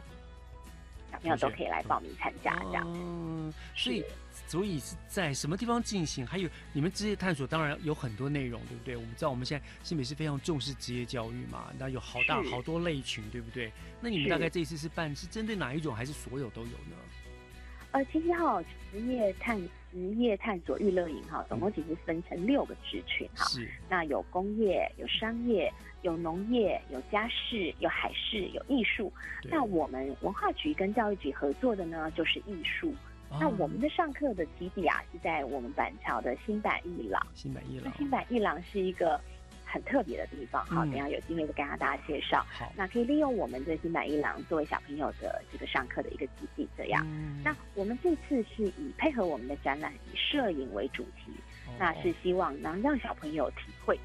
[1.11, 2.83] 小朋友都可以来报名参加这样。
[2.87, 4.03] 嗯，所以
[4.47, 6.25] 所以是在什么地方进行？
[6.25, 8.95] 还有你们职业探索当然有很多内容，对不对？
[8.95, 13.71] 我们知道我们现在新北是非常重视职业教育嘛，那有好大好多类群，对不对？
[14.01, 16.95] 那你们大概这一次是办是针对哪一种，还是所有都有呢？
[17.91, 19.59] 呃，其实哈职业探
[19.91, 23.45] 职业探索娱乐营哈，总共其实分成六个职群哈。
[23.45, 25.71] 是那有工业，有商业，
[26.01, 29.11] 有农业，有家事，有海事，有艺术。
[29.41, 32.93] 对那我们文化局跟教育局合作的呢，就是艺术。
[33.39, 37.21] 那哦我们的上课的基地啊，是在我们板桥的新版艺廊。
[37.35, 39.21] 新百亿了，那新版艺廊是一个
[39.71, 42.43] 很特别的地方，好，嗯等一下有机会再跟大家介绍。
[42.49, 47.05] 好，那可以利用我们这新版一郎作为小朋友的这个上课的一个基地，这样。
[47.07, 51.31] 嗯那我们这次是以配合我们的展览，以摄影为主题，
[51.67, 53.97] 哦那是希望能让小朋友体会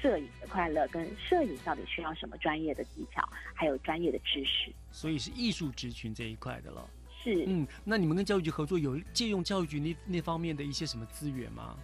[0.00, 3.22] 摄影的快乐，跟摄影到底需要什么专业的技巧，
[3.54, 4.72] 还有专业的知识。
[4.90, 6.88] 所以是艺术职群这一块的了。
[7.22, 11.76] 是，嗯，那你们跟教育局合作，有借用教育局那那方面的一些什么资源吗？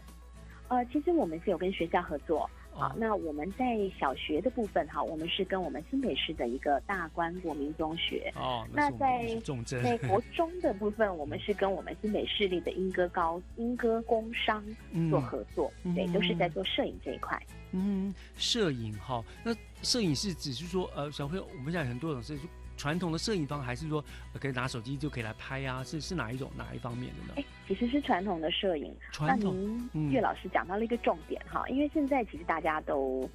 [0.69, 2.51] 呃，其实我们是有跟学校合作。
[2.77, 3.65] 哦好，那我们在
[3.99, 8.31] 小学的部分哈，我们是跟我们新北市的一个大关国民中学。
[8.37, 14.63] 哦，那在是重症在 国中的部分，我们是跟我们新北市立的莺歌高莺歌工商
[15.11, 17.41] 做合作，对，嗯都是在做摄影这一块。
[17.73, 22.39] 嗯，摄影哈，那摄影是只是说呃，小朋友我们现在很多种是
[22.77, 27.35] 传统的摄影方，还是说、呃可以拿手机就可以来拍呀、是是哪一种哪一方面的呢？
[27.37, 28.95] 哎其实是传统的摄影。
[29.11, 33.29] 传统那您嗯岳老师讲到了一个重点哈，因为现在其实大家都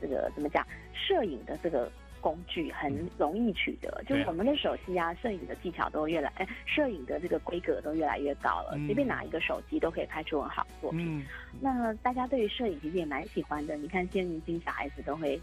[0.00, 1.90] 这个怎么讲，摄影的这个
[2.20, 11.18] 工具很容易取得，就是我们的手机啊，摄影的技巧都越来，哎，摄影的这个规格都越来越高了，嗯随便拿一个手机都可以拍出很好的作品。
[11.18, 11.26] 嗯，
[11.60, 15.40] 那大家对于摄影其实也蛮喜欢的，你看现在年轻小孩子都会。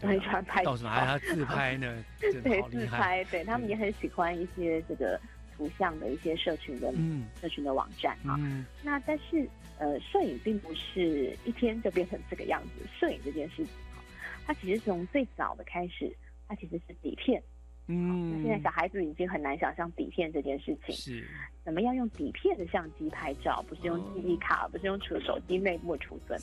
[0.00, 2.04] 都很喜欢拍什么还要自拍呢？
[2.20, 2.62] 对。
[2.70, 5.20] 自拍，对他们也很喜欢一些这个
[5.56, 8.36] 图像的一些社群的、嗯社群的网站啊。
[8.38, 12.86] 嗯那但是呃，摄影并不是一天就变成这个样子。
[12.98, 14.02] 摄影这件事情，哈，
[14.46, 16.14] 它其实从最早的开始，
[16.46, 17.42] 它其实是底片。
[17.86, 21.26] 嗯，那现在小孩子已经很难想象底片这件事情，是
[21.64, 26.38] 怎么样用底片的相机拍照，不是用记忆卡，不是用储手机内部储存。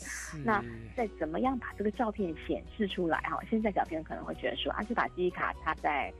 [0.45, 0.63] 那
[0.95, 3.39] 再怎么样把这个照片显示出来哈？
[3.49, 6.13] 现在小朋友可能会觉得说，啊，就把记忆卡插在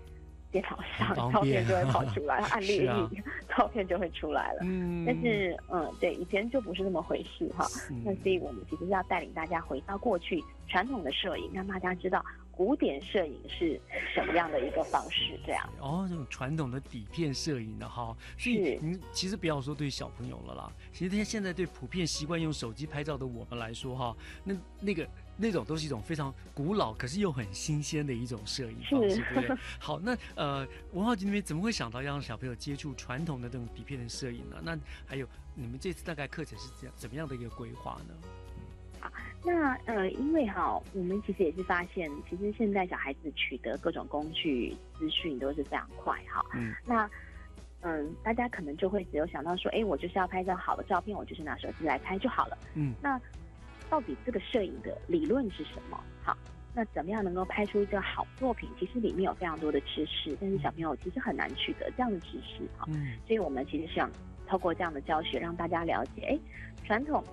[0.51, 3.23] 电脑上，照片就会跑 出来，按列是啊印，
[3.55, 4.60] 照片就会出来了。
[4.63, 7.65] 嗯但是，嗯，对，以前就不是那么回事哈。
[7.91, 12.25] 嗯那所以我们其实是要带领大家回到过去传统的摄影，让大家知道
[12.58, 13.80] 古典摄影是
[14.12, 15.70] 什么样的一个方式，这样。
[15.80, 29.58] 哦，这种传统的底片摄影的哈，所以您其实不要说对小朋友了啦，其实现在对普遍习惯用手机拍照的我们来说哈，那那个那种都是一种非常古老，可是又很新鲜的一种摄影方式，对不对？
[29.78, 34.58] 好，那呃，文化局那边怎么会想到要让小朋友接触传统的这种底片的摄影呢？
[34.63, 38.15] 那还有你们这次大概课程是怎样怎么样的一个规划呢？
[39.43, 46.43] 那呃，因为哈，我们其实也是发现，其实现在小孩子取得各种工具资讯都是非常快哈。
[46.54, 46.73] 嗯。
[46.86, 47.10] 那
[47.82, 52.58] 嗯，大家可能就会只有想到说，哎，我就是要拍张好的照片，我就是拿手机来拍就好了。
[52.73, 52.93] 嗯。
[53.02, 53.21] 那
[53.89, 56.04] 到底这个摄影的理论是什么？
[56.23, 56.36] 好，
[56.73, 58.67] 那怎么样能够拍出一个好作品？
[58.78, 62.86] 其实里面有非常多的知识，但是小朋友其实很难取得这样的知识哈。
[62.89, 63.13] 嗯。
[63.26, 64.12] 所以我们其实想
[64.45, 66.39] 透过这样的教学，让大家了解，哎，
[66.84, 67.23] 传统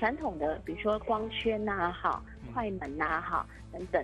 [0.00, 2.22] 传统的，比如说光圈呐、哈，
[2.54, 4.02] 快门呐、哈，等等，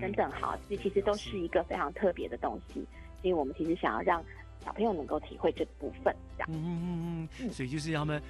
[0.00, 2.82] 等等，哈，这其实都是一个非常特别的东西。
[3.20, 4.24] 所以我们其实想要让
[4.64, 6.48] 小朋友能够体会这部分，这样。
[6.50, 8.22] 嗯嗯嗯嗯，所以就是让他们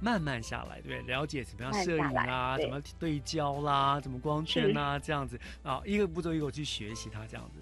[0.00, 1.00] 慢慢下来，对？
[1.02, 7.60] 了解怎么样摄影啊，怎么对焦啦，怎么光圈啊，这样子啊，一个步骤一个去学习它，这样子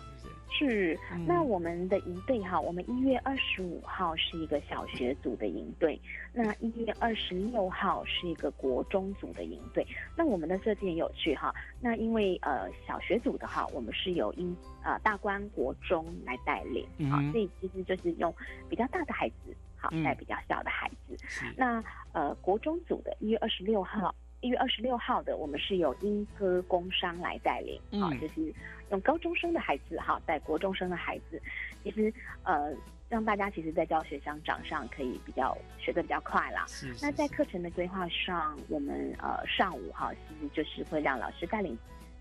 [0.58, 6.00] 是那我们的营队哈，我们一月二十五号是一个小学组的营队，
[6.32, 9.86] 那一月二十六号是一个国中组的营队。
[10.16, 18.34] 那我们的设计很有趣哈，那因为呃小学组的哈，我们是由英呃大关国中来带领啊，所以其实就是用
[18.68, 21.16] 比较大的孩子好嗯带比较小的孩子。
[21.28, 24.14] 是那呃国中组的一月二十六号。
[24.46, 28.54] 一月二十六号的，我们是由英歌工商来带领，啊、嗯就是
[28.90, 31.42] 用高中生的孩子哈，带国中生的孩子，
[31.82, 32.72] 其实呃，
[33.08, 36.64] 让大家其实，在教学相长上可以比较学的比较快啦。
[36.68, 41.76] 是那在课程的规划上，我们呃上午哈，其实就是会让老师带领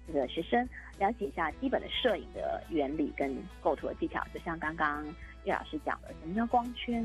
[0.07, 0.67] 这个学生
[0.97, 5.05] 了解一下基本的摄影的原理跟构图的技巧，就像刚刚
[5.43, 7.03] 叶老师讲的，什么叫光圈，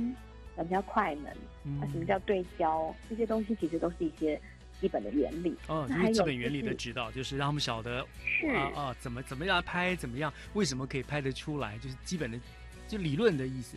[0.56, 1.24] 什么叫快门，
[1.64, 4.40] 嗯啊，什么叫对焦，这些东西其实都是一些
[4.80, 5.54] 基本的原理。
[5.68, 12.38] 哦，那就是基还有就本原理的指导，就是让他们晓得是啊啊怎么怎么样拍，怎么样为什么可以拍得出来，就是基本的
[12.88, 13.76] 就理论的意思。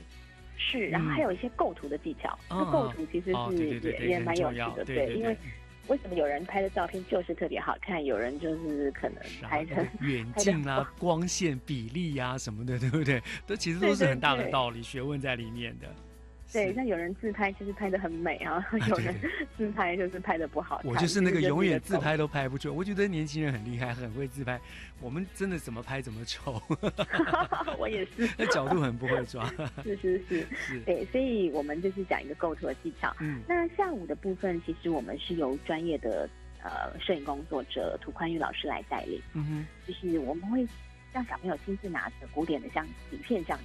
[0.58, 2.38] 是，然后嗯还有一些构图的技巧。
[2.48, 5.36] 构图其实哦是也也蛮有趣的，对对因为
[5.88, 13.22] 为什么有人拍的照片就是特别好看，有人就是可能拍成远近啊、光线比例呀、什么的，对不对？
[13.46, 15.94] 都其实都是很大的对道理、学问在里面的。
[16.54, 19.14] 对，像有人自拍就是拍的很美啊，有人
[19.58, 20.92] 自拍就是拍的不好看。
[20.92, 22.74] 我就是那个永远自拍都拍不出。
[22.74, 24.60] 我觉得年轻人很厉害，很会自拍。
[25.02, 26.62] 我们真的怎么拍怎么丑
[27.78, 29.46] 我也是，那角度很不会抓。
[29.84, 33.14] 是是是，是对，所以我们就是讲一个构图的技巧。
[33.20, 36.30] 嗯那下午的部分，其实我们是由专业的
[36.64, 39.22] 呃摄影工作者涂宽裕老师来带领。
[39.34, 40.66] 嗯哼，就是我们会
[41.12, 43.64] 让小朋友亲自拿着古典的相底片相机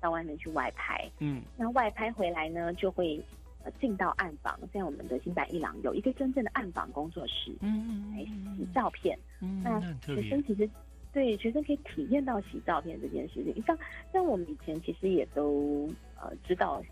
[0.00, 1.08] 到外面去外拍。
[1.18, 3.22] 嗯那外拍回来呢，就会
[3.64, 8.24] 呃进到暗房，在我们的新版一郎有一个真正的暗房工作室，嗯来
[8.56, 9.18] 洗照片。
[9.40, 10.42] 嗯，那学生。
[10.44, 10.68] 其实
[11.12, 13.62] 对学生可以体验到洗照片这件事情。
[13.66, 13.76] 像
[14.12, 16.82] 像我们以前其实也都呃知道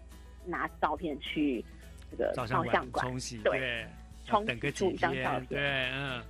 [0.44, 1.64] 拿照片去
[2.10, 3.86] 这个照照相馆冲洗，对，
[4.26, 5.46] 冲洗出一张照，片。
[5.46, 5.60] 对，
[5.92, 6.22] 嗯，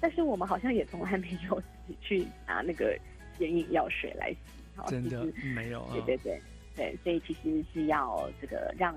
[0.00, 2.98] 但是我们好像也从来没有自己去拿那个
[3.40, 6.40] 眼影药水来洗，好真的没有啊对对对
[6.74, 8.94] 对，所以其实是要这个让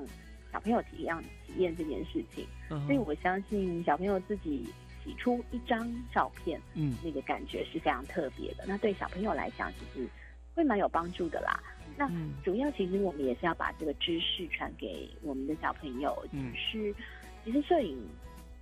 [0.51, 4.65] 小朋友体验体验这件事情，嗯所以我相信小朋友自己
[5.03, 8.63] 洗出一张照片，嗯那个感觉是非常特别的。
[8.65, 10.07] 那对小朋友来讲，其实
[10.53, 11.61] 会蛮有帮助的啦。
[11.97, 16.95] 那嗯主要其实我们也是要把这个知识传给我们的小朋友，嗯就是
[17.43, 17.97] 其实摄影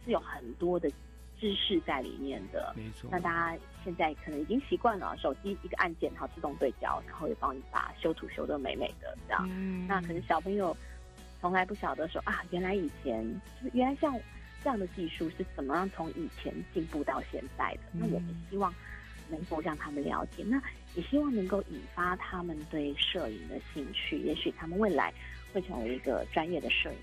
[0.04, 0.90] 是有很多的
[1.44, 2.74] 知识在里面的。
[2.74, 9.46] 没错那大家现在可能已经习惯了，手机一个按键，好自动对焦，然后也帮你把修图修得美美的这样。
[9.52, 10.76] 嗯那可能小朋友
[11.42, 13.22] 从来不晓得说啊，原来以前
[13.62, 14.18] 就是原来像
[14.64, 17.82] 这样的技术是怎么样从以前进步到现在的。
[17.92, 18.74] 那我们嗯希望
[19.30, 20.62] 能够让他们了解，那
[20.96, 24.20] 也希望能够引发他们对摄影的兴趣。
[24.20, 25.14] 也许他们未来
[25.52, 26.98] 会成为一个专业的摄影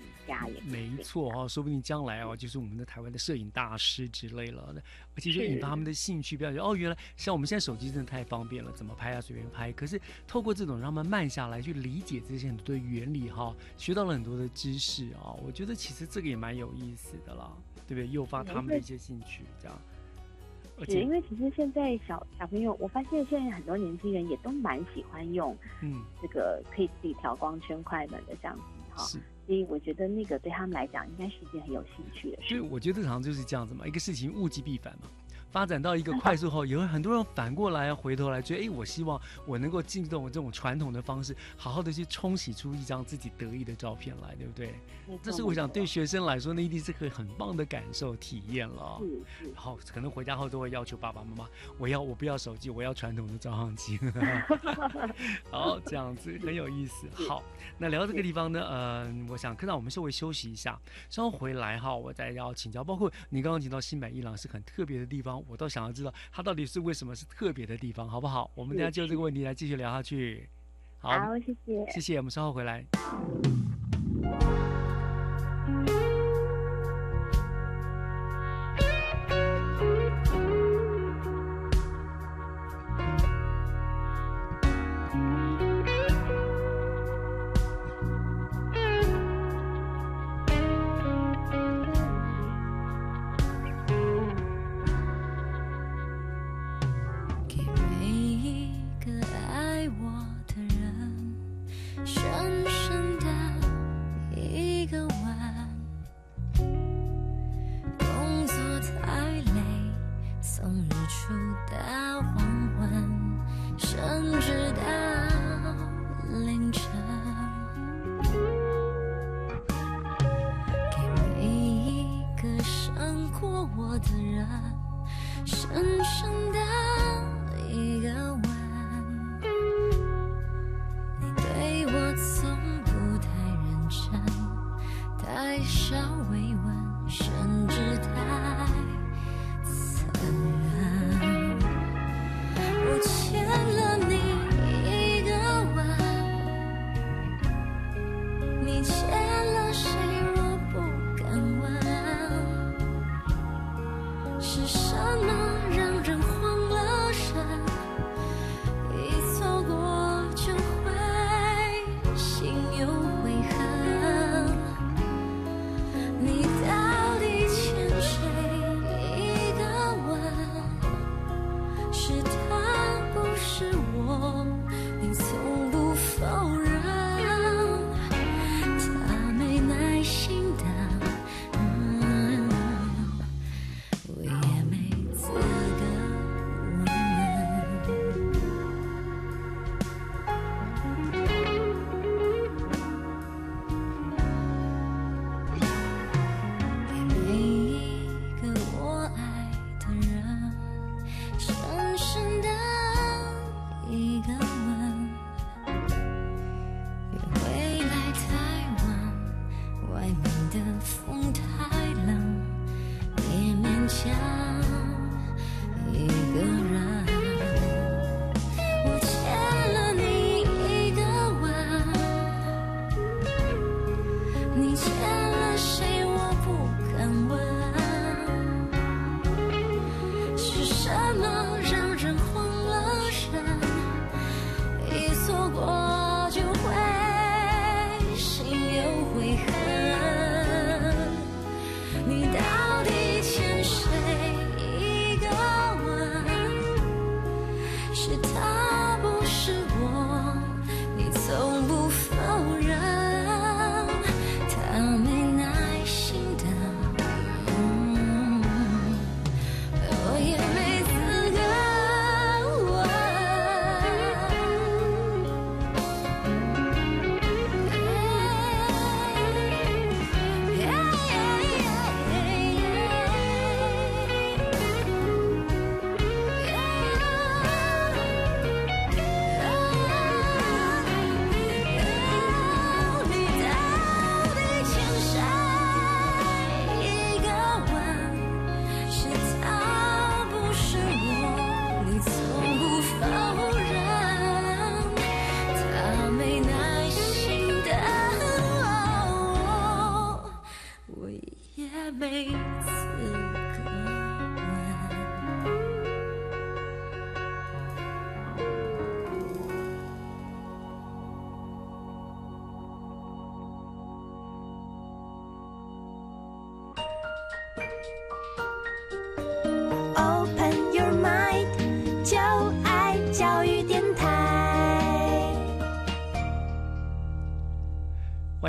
[0.63, 4.73] 没错哦，说不定将来哦，就是我们的台湾的摄影大师之类了，
[5.15, 9.71] 而且就引发他们的兴趣，不要觉得哦，原来像我们现在手机真的太方便了，怎么拍啊随便拍。
[9.71, 17.51] 可是透过这种让他们慢下来去理解这些很多的原理哈，学到了很多的知识啊，我觉得其实这个也蛮有意思的啦，
[17.87, 18.07] 对不对？
[18.09, 19.81] 诱发他们的一些兴趣，这样。
[20.81, 29.19] 而是且因为其实现在小小朋友，我发现现在很多年轻人也都蛮喜欢用嗯这个可以自己调光圈快门的相机哈，是。
[29.45, 32.49] 所以我觉得那个对他们来讲应该是一件很有兴趣的事。
[32.49, 35.09] 所以我觉得常常就是这样子嘛，一个事情物极必反嘛。
[35.51, 44.73] 发展到一个快速后，也会很多人反过来回头来觉得，哎，我希望我能够进动这种传统的方式，好好的去冲洗出一张自己得意的照片来，对不对？
[45.21, 48.99] 这是我想对学生来说，那一定是个很棒的感受体验了。
[49.01, 49.53] 是是。
[49.53, 53.99] 好，可能回家后都会要求爸爸妈妈，我要我不要手机，我要传统的照相机。
[55.51, 57.07] 好，这样子很有意思。
[57.27, 57.43] 好，
[57.77, 60.79] 那聊到这个地方呢，呃，我想科长我们稍微休息一下，
[61.09, 68.49] 稍后回来哈，我再要请教，包括你刚刚提到新北伊朗是很特别的地方，我倒想要知道它到底是为什么是特别的地方，好不好？
[68.55, 70.49] 我们等一下就这个问题来继续聊下去。
[70.99, 71.91] 好，好，谢谢。
[71.91, 72.85] 谢谢，我们稍后回来。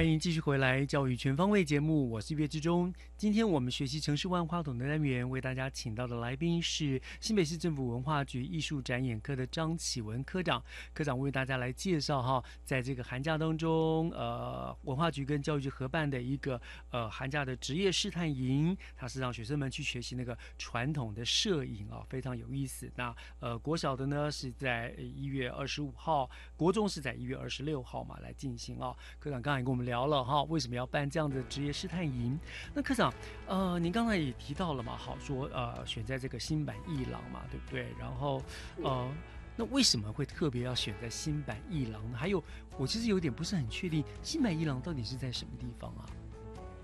[0.03, 2.93] 欢迎继续回来《教育全方位》节目，我是岳志忠。
[3.23, 10.61] 今天我们学习城市万花筒的单元，为大家请到的来宾是新北市政府文化局艺术展演科的张启文科长。
[10.93, 16.61] 科长为大家来介绍哈，在这个寒假当中，呃，文化局跟教育局合办的一个
[16.91, 22.91] 呃寒假的职业试探营，它是让学生们去学习那个传统的摄影啊，非常有意思。
[22.97, 28.93] 那呃，国小的呢是在一月二十五号，国中是在一月二十六号嘛来进行啊。
[29.21, 29.87] 科长刚才也跟我们。
[29.87, 32.39] 聊了哈，为什么要办这样的职业试探营？
[32.73, 33.12] 那科长，
[33.47, 37.87] 呃，您刚才也提到了嘛，好说呃，选在这个新版一郎嘛，对不对？
[37.99, 38.43] 然后
[38.83, 39.11] 呃，
[39.57, 42.17] 那为什么会特别要选在新版一郎呢？
[42.17, 42.43] 还有，
[42.79, 46.07] 我其实有点不是很确定，新版一郎到底是在什么地方啊？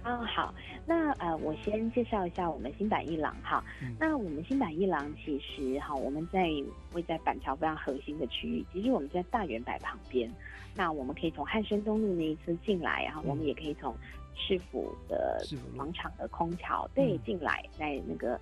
[0.05, 0.55] 啊，好，
[0.87, 3.63] 那呃，我先介绍一下我们新版一郎哈。
[3.99, 6.49] 那我们新版一郎其实哈，我们在
[6.95, 10.31] 位在板桥非常核心的区域，其实我们在大圆柏旁边。
[10.75, 13.95] 那我们可以从汉生东路那一次进来，然后我们也可以从
[14.39, 15.45] 市府的
[15.77, 18.41] 广场的空桥对进来，在那个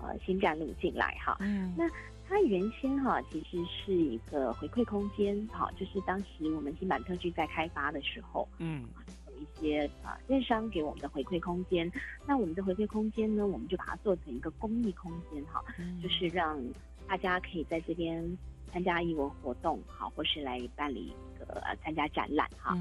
[0.00, 1.36] 呃新站路进来哈。
[1.40, 1.86] 嗯，那
[2.26, 8.86] 它原先哈其实是一个回馈空间，哈，就是当时我们新版特区在开发的时候，嗯。
[9.28, 11.90] 有一些啊，电商给我们的回馈空间，
[12.26, 15.64] 那我们的回馈空间呢，我们就把它做成一个公益空间哈，
[16.00, 16.62] 就是让
[17.08, 18.22] 大家可以在这边
[18.70, 21.12] 参加义文活动，好，或是来办理
[21.42, 22.76] 一个参加展览哈。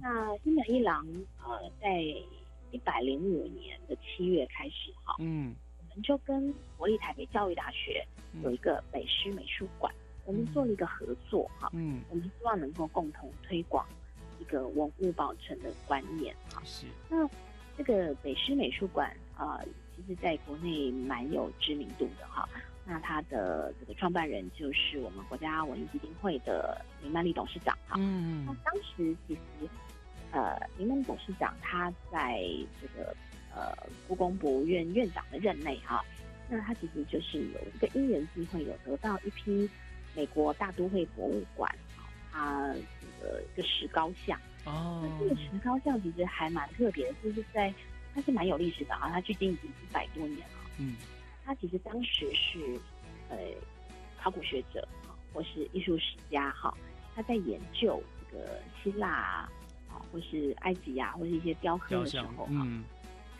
[0.00, 1.06] 那新美一郎
[1.42, 2.00] 呃，在
[2.70, 5.54] 一百零五年的七月开始哈，嗯，
[5.90, 8.06] 我们就跟国立台北教育大学
[8.42, 9.92] 有一个北师美术馆，
[10.24, 13.86] 我们做了一个合作哈，嗯，我们希望能够共同推广。
[14.40, 17.26] 一个文物保存的观念哈，是那
[17.78, 19.60] 这个北师美术馆啊，
[19.94, 22.46] 其实在国内蛮有知名度的哈。
[22.84, 27.96] 那他的这个创办人就是我们国家文艺基金会的林曼丽董事长哈。
[27.98, 29.68] 嗯那当时其实
[30.32, 32.42] 呃，林曼丽董事长他在
[32.80, 33.14] 这个
[33.54, 33.72] 呃
[34.06, 36.04] 故宫博物院院长的任内哈，
[36.48, 39.68] 那他其实就是有一个因缘机会，有得到一批
[40.14, 41.74] 美国大都会博物馆
[42.32, 42.74] 啊。
[43.22, 47.72] 呃，一个石膏像哦，那这个石膏像其实还蛮特别的，就是在
[48.14, 50.70] 它是蛮有历史的啊，它距今已经一百多年了。
[50.78, 50.94] 嗯，
[51.44, 52.80] 它其实当时是
[53.28, 53.36] 呃
[54.20, 56.76] 考古学者啊，或是艺术史家哈，
[57.14, 59.08] 他在研究这个希腊
[59.88, 62.66] 啊，或是埃及啊，或是一些雕刻的时候哈，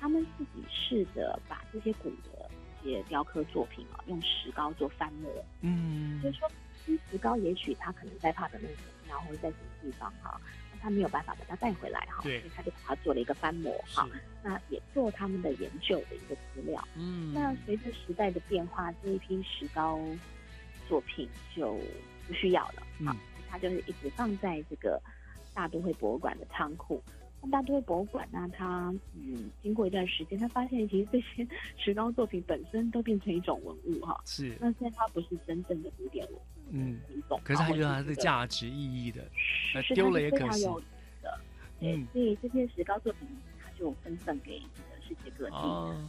[0.00, 2.50] 他们自己试着把这些古的
[2.82, 5.30] 一些雕刻作品啊，用石膏做翻模。
[5.62, 6.50] 嗯，就是说，
[7.10, 8.74] 石膏也许它可能在帕德那个。
[9.06, 10.40] 然后在什么地方哈？
[10.40, 14.06] 那他没有办法把它带回来哈，所以他就把它做了一个翻模哈。
[14.42, 16.86] 那也做他们的研究的一个资料。
[16.94, 17.32] 嗯。
[17.32, 19.98] 那随着时代的变化，这一批石膏
[20.86, 21.26] 作品
[21.56, 21.78] 就
[22.28, 23.16] 不需要了啊。
[23.48, 25.00] 它就是一直放在这个
[25.54, 27.02] 大都会博物馆的仓库。
[27.40, 34.20] 那大都会博物馆呢，它嗯，经过一段时间，他发现其实这些石膏作品本身都变成一种文物哈。
[34.26, 34.54] 是。
[34.60, 36.38] 那现在它不是真正的古典文。
[36.70, 37.00] 嗯，
[37.44, 39.24] 可是它有它的价值意义的，
[39.94, 40.64] 丢了也可惜
[41.22, 41.38] 的。
[41.80, 43.28] 嗯，所以这些石膏作品，
[43.62, 45.56] 它就分赠给这个世界各地。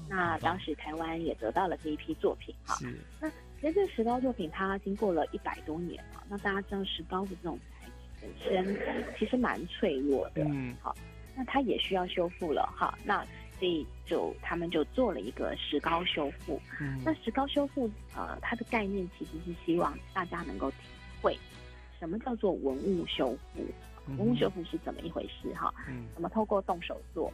[0.08, 2.76] 那当时台湾也得到了这一批作品哈。
[2.76, 2.98] 是。
[3.20, 3.30] 那
[3.60, 10.44] 其实这石膏作品它经过了一百多年了，那大家知道石膏的这种材质本身其实蛮脆弱的。
[10.44, 10.76] 嗯。
[10.82, 10.96] 好，
[11.36, 12.98] 那它也需要修复了哈。
[13.04, 13.26] 那
[13.58, 16.62] 所以就他们就做了一个石膏修复。
[16.80, 20.78] 嗯，那石膏修复，呃，它的概念其实是希望大家能够体
[21.22, 21.38] 会
[22.00, 23.66] 什么叫做文物修复。
[24.18, 25.54] 文物修复是怎么一回事？
[25.56, 27.32] 哈，嗯，怎么透过动手做，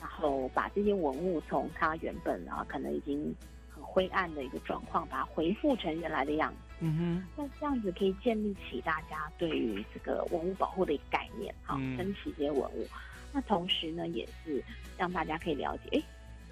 [0.00, 3.34] 然后把这些文物从它原本啊可能已经
[3.70, 6.58] 很灰暗的一个状况，把它恢复成原来的样子。
[6.80, 11.54] 嗯哼，那这样子可以建立起大家对于这个文物保护的一个概念。
[11.64, 12.86] 哈，珍惜这些文物。
[13.32, 14.62] 那同时呢，也是
[14.98, 16.02] 让大家可以了解，哎，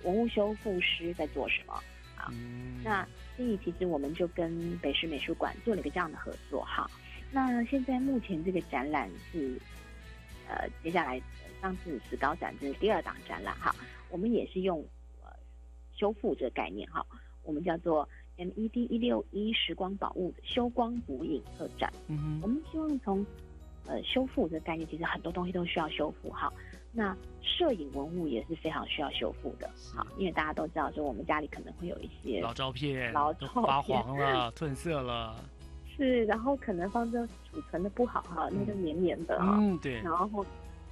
[0.05, 1.72] 文物修复师在做什么
[2.16, 2.33] 啊？
[2.85, 3.07] 那
[3.37, 6.89] 所以其实我们就跟北师美术馆做了一个这样的合作哈。
[7.31, 9.61] 那现在目前这个展览是，
[10.49, 11.20] 呃，接下来
[11.61, 13.74] 上次石膏展这是第二档展览哈，
[14.09, 14.81] 我们也是用
[15.22, 15.31] 呃
[15.93, 17.05] 修复这个概念哈，
[17.43, 21.93] 我们叫做 M E D 一六一时光宝物修光补影特展。
[22.07, 23.26] 嗯哼，我们希望从
[23.87, 26.53] 呃修复这个概念，其实很多东西都需要修复哈。
[26.91, 35.36] 那摄影文物也是非常需要修复的，好，因为大家都知道说我们家里可能会有一些老照片，老照片发黄了、 褪色了，
[35.97, 40.45] 是，然后可能放着储存的不好哈，那个黏黏的哈，嗯，对，然后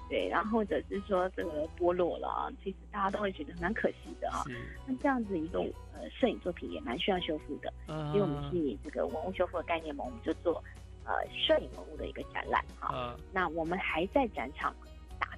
[0.08, 4.44] 对，然后或者是说这个剥落了啊，其实大家都会觉得蛮可惜的哈。
[4.86, 5.58] 那这样子一个
[5.94, 10.62] 呃摄影作品也蛮需要修复的，嗯所以我们是以这个文物修复的概念嘛，我们就做
[11.04, 13.16] 呃摄影文物的一个展览哈。
[13.32, 14.74] 那我们还在展场。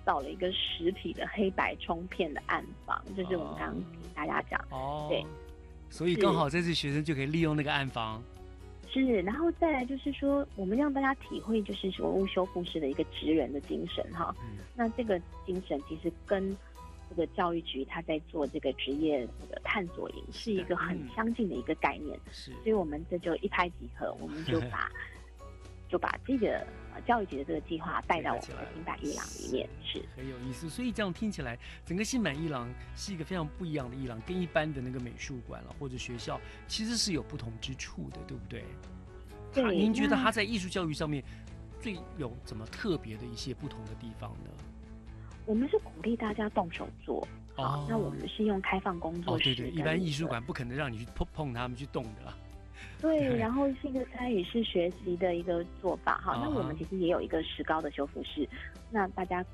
[0.05, 5.25] 造了一个实体的黑白冲片的暗房，就是我们刚刚给大家讲，哦，对，
[5.91, 8.23] 所以刚好这次学生就可以利用那个暗房。
[8.91, 14.35] 是，然后再来就是说，我们让大家体会就是文物修复师的一个职人的精神哈。
[14.75, 16.57] 那这个精神其实跟
[17.11, 22.19] 这个教育局他在做这个职业这个探索营是一个很相近的一个概念。
[22.33, 24.91] 是，所以我们这就一拍即合，我们就 把
[25.89, 26.59] 就把这个
[26.95, 30.69] 呃教育局的这个计划带到我们的新版伊朗里面，是很有意思。
[30.69, 38.65] 所以这样听起来，整个新版伊朗是一个非常不一样的伊朗，跟一般的那个美术馆了或者学校其实是有不同之处的，对不对？
[39.53, 39.77] 对。
[39.77, 41.25] 您觉得他在艺术教育上面
[41.81, 44.51] 最有怎么特别的一些不同的地方呢？
[45.47, 47.27] 我们是鼓励大家动手做。
[47.57, 47.87] 哦。
[47.89, 49.53] 那我们是用开放工作室。
[49.53, 52.35] 哦，对对，一般艺术馆不可能让你去碰碰他们去动的。
[53.01, 56.37] 对，然后是一个参与式学习的一个做法哈。
[56.43, 58.49] 那我们其实也有一个石膏的修复室，
[58.91, 59.45] 那大家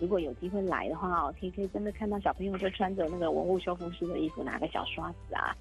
[0.00, 5.56] 如果有机会来的话哦，可以可以真的看到小朋友就穿着那个文物修复师的衣服，拿个小刷子啊，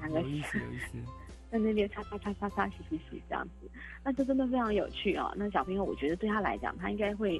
[0.00, 0.96] 拿个有意思 有意思，
[1.50, 3.70] 在那边擦擦擦擦擦洗洗洗这样子，
[4.02, 5.30] 那这真的非常有趣哦。
[5.36, 7.38] 那小朋友我觉得对他来讲，他应该会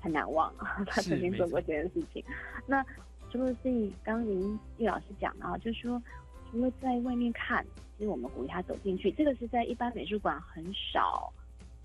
[0.00, 2.24] 很难忘啊，他曾经做过这件事情。
[2.66, 2.82] 那
[3.30, 3.70] 除了这
[4.02, 6.02] 刚刚您叶老师讲啊，就是说
[6.50, 7.62] 除了在外面看。
[7.98, 11.32] 其实我们鼓励他走进去，这个是在一般美术馆很少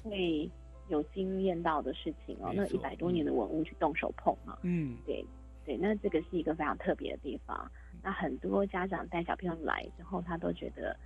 [0.04, 0.50] 会
[0.90, 2.52] 有经验到的事情哦。
[2.54, 5.26] 那一百多年的文物去动手碰啊，嗯，对
[5.66, 7.72] 对，那这个是一个非常特别的地方。
[8.04, 10.98] 那很多家长带小朋友来之后，他都觉得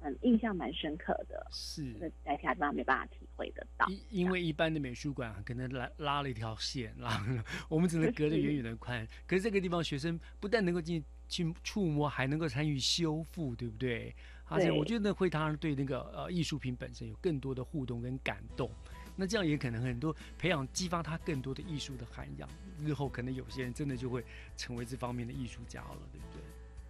[0.00, 3.86] 嗯印象蛮深刻的，是在其他地方没办法体会得到。
[4.10, 7.24] 因为一般的美术馆可能拉拉了一条线，拉
[7.68, 9.06] 我们只能隔得远远的 看。
[9.26, 14.14] 可是这个地方学生不但能够进去触摸，还能够参与修复，对不对？
[14.48, 18.70] 而且我觉得会他对那个呃艺术品本身有更多的互动跟感动，
[19.16, 24.24] 那这样也可能很多培养激发他更多的艺术的涵养，日后可能有些人真的就会
[24.56, 26.42] 成为这方面的艺术家了，对不对？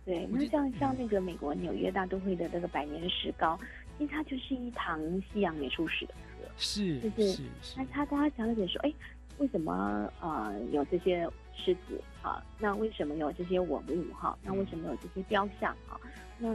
[0.05, 3.57] 对，那像像那个美国纽约大都会的那个百年石膏，
[3.97, 5.01] 其实它就是一堂
[5.33, 7.33] 西洋美术史的课，是是
[7.63, 8.93] 是，那他跟他讲了解说，哎，
[9.39, 11.25] 为什么呃有这些
[11.55, 12.45] 狮子啊？
[12.59, 14.37] 那为什么有这些文物哈？
[14.43, 15.95] 那为什么有这些雕像啊？
[16.37, 16.53] 那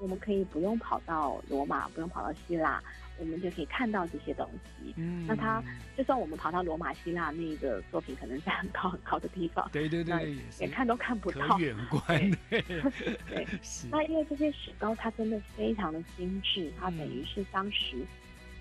[0.00, 2.82] 我们可以不用跑到罗马，不用跑到希腊，
[3.18, 4.94] 我们就可以看到这些东西。
[4.96, 5.62] 嗯，那它
[5.96, 12.30] 就算我们跑到罗马、希腊，那个作品可能在很高 很高的地方，对对对，也看都看不到，远 观。
[12.48, 13.46] 对，
[13.90, 18.04] 那因为这些石膏它真的非常的精致，它等于是当时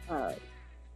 [0.07, 0.33] 呃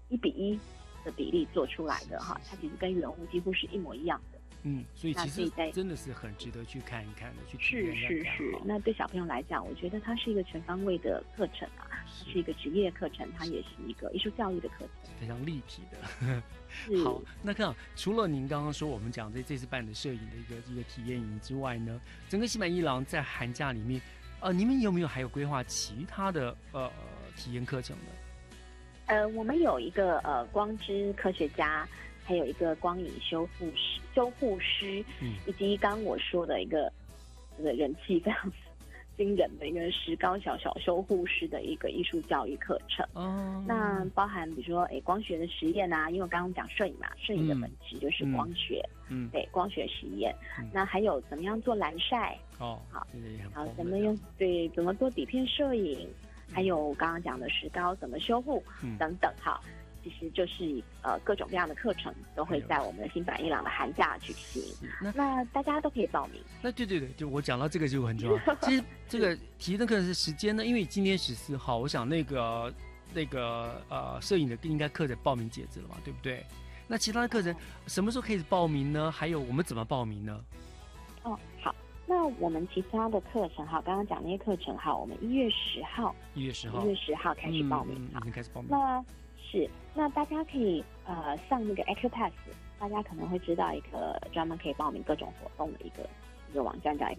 [0.09, 0.59] 一比一
[1.05, 4.19] 的比例做出来的哈，它其实跟原物几乎是一模一样。
[4.66, 8.57] 嗯，所以其实真的是很值得去看一看的，去是是是。
[8.64, 16.41] 那对小朋友来讲，我觉得它是一个全方位的课程啊，是一个职业课程，它也是一个艺术教育的课程，非常立体的。
[17.03, 21.99] 好，那看除了您刚刚说我们讲这这次办的摄影的一个一个体验营之外呢，
[22.30, 24.01] 整个西满一郎在寒假里面，
[24.39, 26.89] 呃，你们有没有还有规划其他的呃
[27.36, 28.05] 体验课程呢？
[29.07, 31.86] 呃，我们有一个呃光之科学家。
[32.24, 36.91] 还有一个光影修复师、修护师，嗯，以及刚我说的一个
[37.57, 38.51] 这个人气非常
[39.15, 43.05] 惊人的一个石膏小小修护师的一个艺术教育课程。
[43.13, 50.34] 哦，那包含比如说，哎，光学的实验啊，因为我刚刚讲摄影嘛，摄影的本质就是光学，嗯，对，光学实验。
[50.71, 52.36] 那还有怎么样做蓝晒？
[52.57, 53.05] 哦，好，
[53.53, 54.17] 好，怎么用？
[54.38, 56.09] 对，怎么做底片摄影？
[56.51, 58.63] 还有刚刚讲的石膏怎么修复？
[58.97, 59.59] 等等，哈。
[60.03, 64.61] 其实就是呃各种各样的课程都会在我们的新版伊朗的寒假举行，
[65.15, 66.41] 那大家都可以报名。
[66.61, 68.39] 那对对对，就我讲到这个就很重要。
[68.61, 72.73] 其实这个提的课程是时间呢，因为今天十四号，我想那个
[73.13, 76.45] 那个呃摄影的应该课程报名截止了嘛，对不对？
[76.85, 77.55] 那其他的课程
[77.87, 79.09] 什么时候可以报名呢？
[79.09, 80.43] 还有我们怎么报名呢？
[81.23, 81.73] 哦，好，
[82.05, 88.69] 那我们其他的课程哈，刚刚讲那些课程哈，我们一月十号，一月十号，一月十号开始报名，已经开始报名。
[88.69, 89.03] 那
[89.53, 92.31] 是，那大家可以呃上那个 Acupass，
[92.79, 96.09] 大家可能会知道一个专门可以报名各种活动的一个
[96.51, 97.05] 一个网站叫。
[97.05, 97.13] A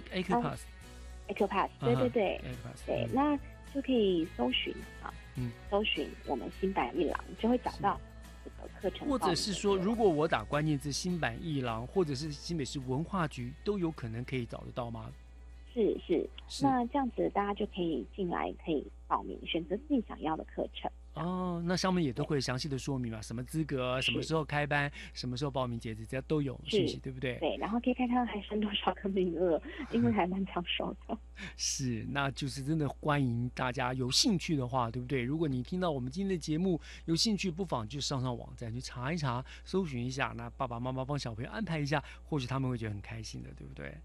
[0.00, 2.40] Acupass，Acupass，对对对，
[2.84, 3.38] 对，那
[3.72, 8.00] 就可以搜寻啊，嗯，搜寻我们新版一郎，就会找到
[8.44, 9.08] 这个课程。
[9.08, 15.08] 或者是说，如果我打关键字新版一郎，或者是新北市文化局，都有可能可以找得到吗？
[15.72, 16.28] 是是，
[16.62, 20.90] 那这样子大家就可以进来，可以报名，选择自己想要的课程。
[21.14, 27.38] 哦，那上面也都会详细的说明嘛，什么资格，什么时候开班，什么时候报名截止，这样都有信息，对不对？
[27.38, 29.60] 对，然后可以看看还剩多少个名额，
[29.92, 31.16] 因为还蛮抢手的。
[31.56, 35.22] 是，那就是真的欢迎大家有兴趣的话，对不对？
[35.22, 40.34] 如果你听到我们今天的节目有兴趣，不妨就上上网站去查一查，搜寻一下。
[40.36, 43.96] 那爸爸妈妈帮小朋友安排一下，或许他们会觉得很开心的，对不对？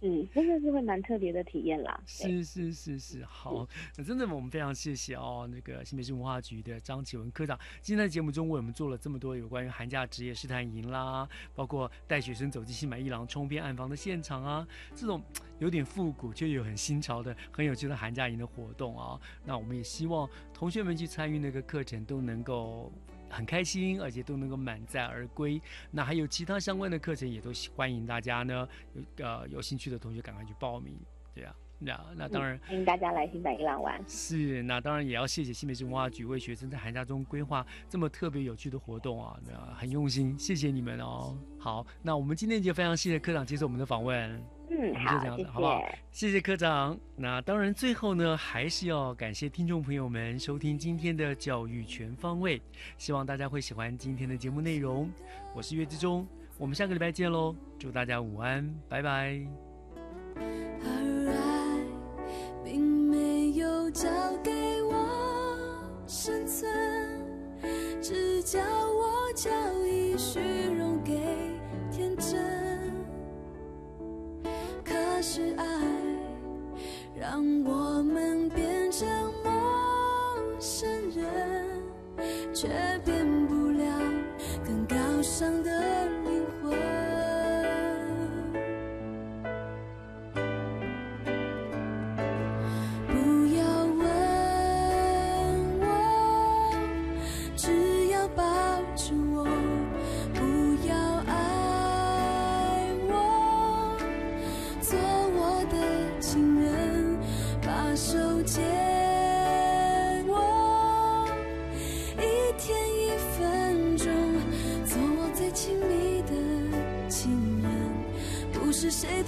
[0.00, 2.00] 是，真的是会蛮特别的体验啦。
[2.06, 3.66] 是是是是，好，
[3.96, 15.22] 那真的我们非常谢谢哦，那个新北市文化局的张启文科长，今天在节目中为我们做了这么多有关于寒假职业试探营啦，包括带学生走进新买一郎冲边暗房的现场啊，这种
[15.58, 22.92] 有点复古却又很新潮的、很有趣的寒假营的活动啊，那我们也希望同学们去参与那个课程都能够。
[23.36, 25.60] 很开心，而且都能够满载而归。
[25.90, 30.96] 那还有其他相关的课程，也都欢迎大家呢，有呃有兴趣的同学赶快去报名。
[31.34, 34.02] 对啊，那那当然欢迎大家来新北一浪玩。
[34.08, 41.36] 是，那当然也要谢谢新北市文化局为学生在寒假中规划这么特别有趣的活动啊，那很用心，谢谢你们哦。
[41.58, 44.42] 好，那我们今天就非常谢谢科长接受我们的访问。
[44.68, 45.88] 嗯，好，这样子，好不好？
[46.10, 46.98] 谢谢科长。
[47.14, 52.60] 那当然，最后呢，还是要感谢听众朋友们收听今天的教育全方位。
[52.98, 55.10] 希望大家会喜欢今天的节目内容。
[55.54, 56.26] 我是岳志忠，
[56.58, 57.54] 我们下个礼拜见喽！
[57.78, 59.40] 祝大家午安，拜拜。
[60.36, 61.78] 而爱
[62.64, 64.08] 并没有教
[64.42, 65.56] 给我
[66.06, 66.68] 生存，
[68.02, 69.50] 只教我交
[69.86, 70.40] 易虚
[70.76, 71.14] 荣给
[71.90, 72.75] 天真。
[74.86, 75.64] 可是爱
[77.18, 79.06] 让我们变成
[79.42, 79.50] 陌
[80.60, 81.82] 生人，
[82.54, 82.68] 却
[83.04, 83.84] 变不了
[84.64, 85.95] 更高尚的。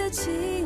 [0.09, 0.58] 的情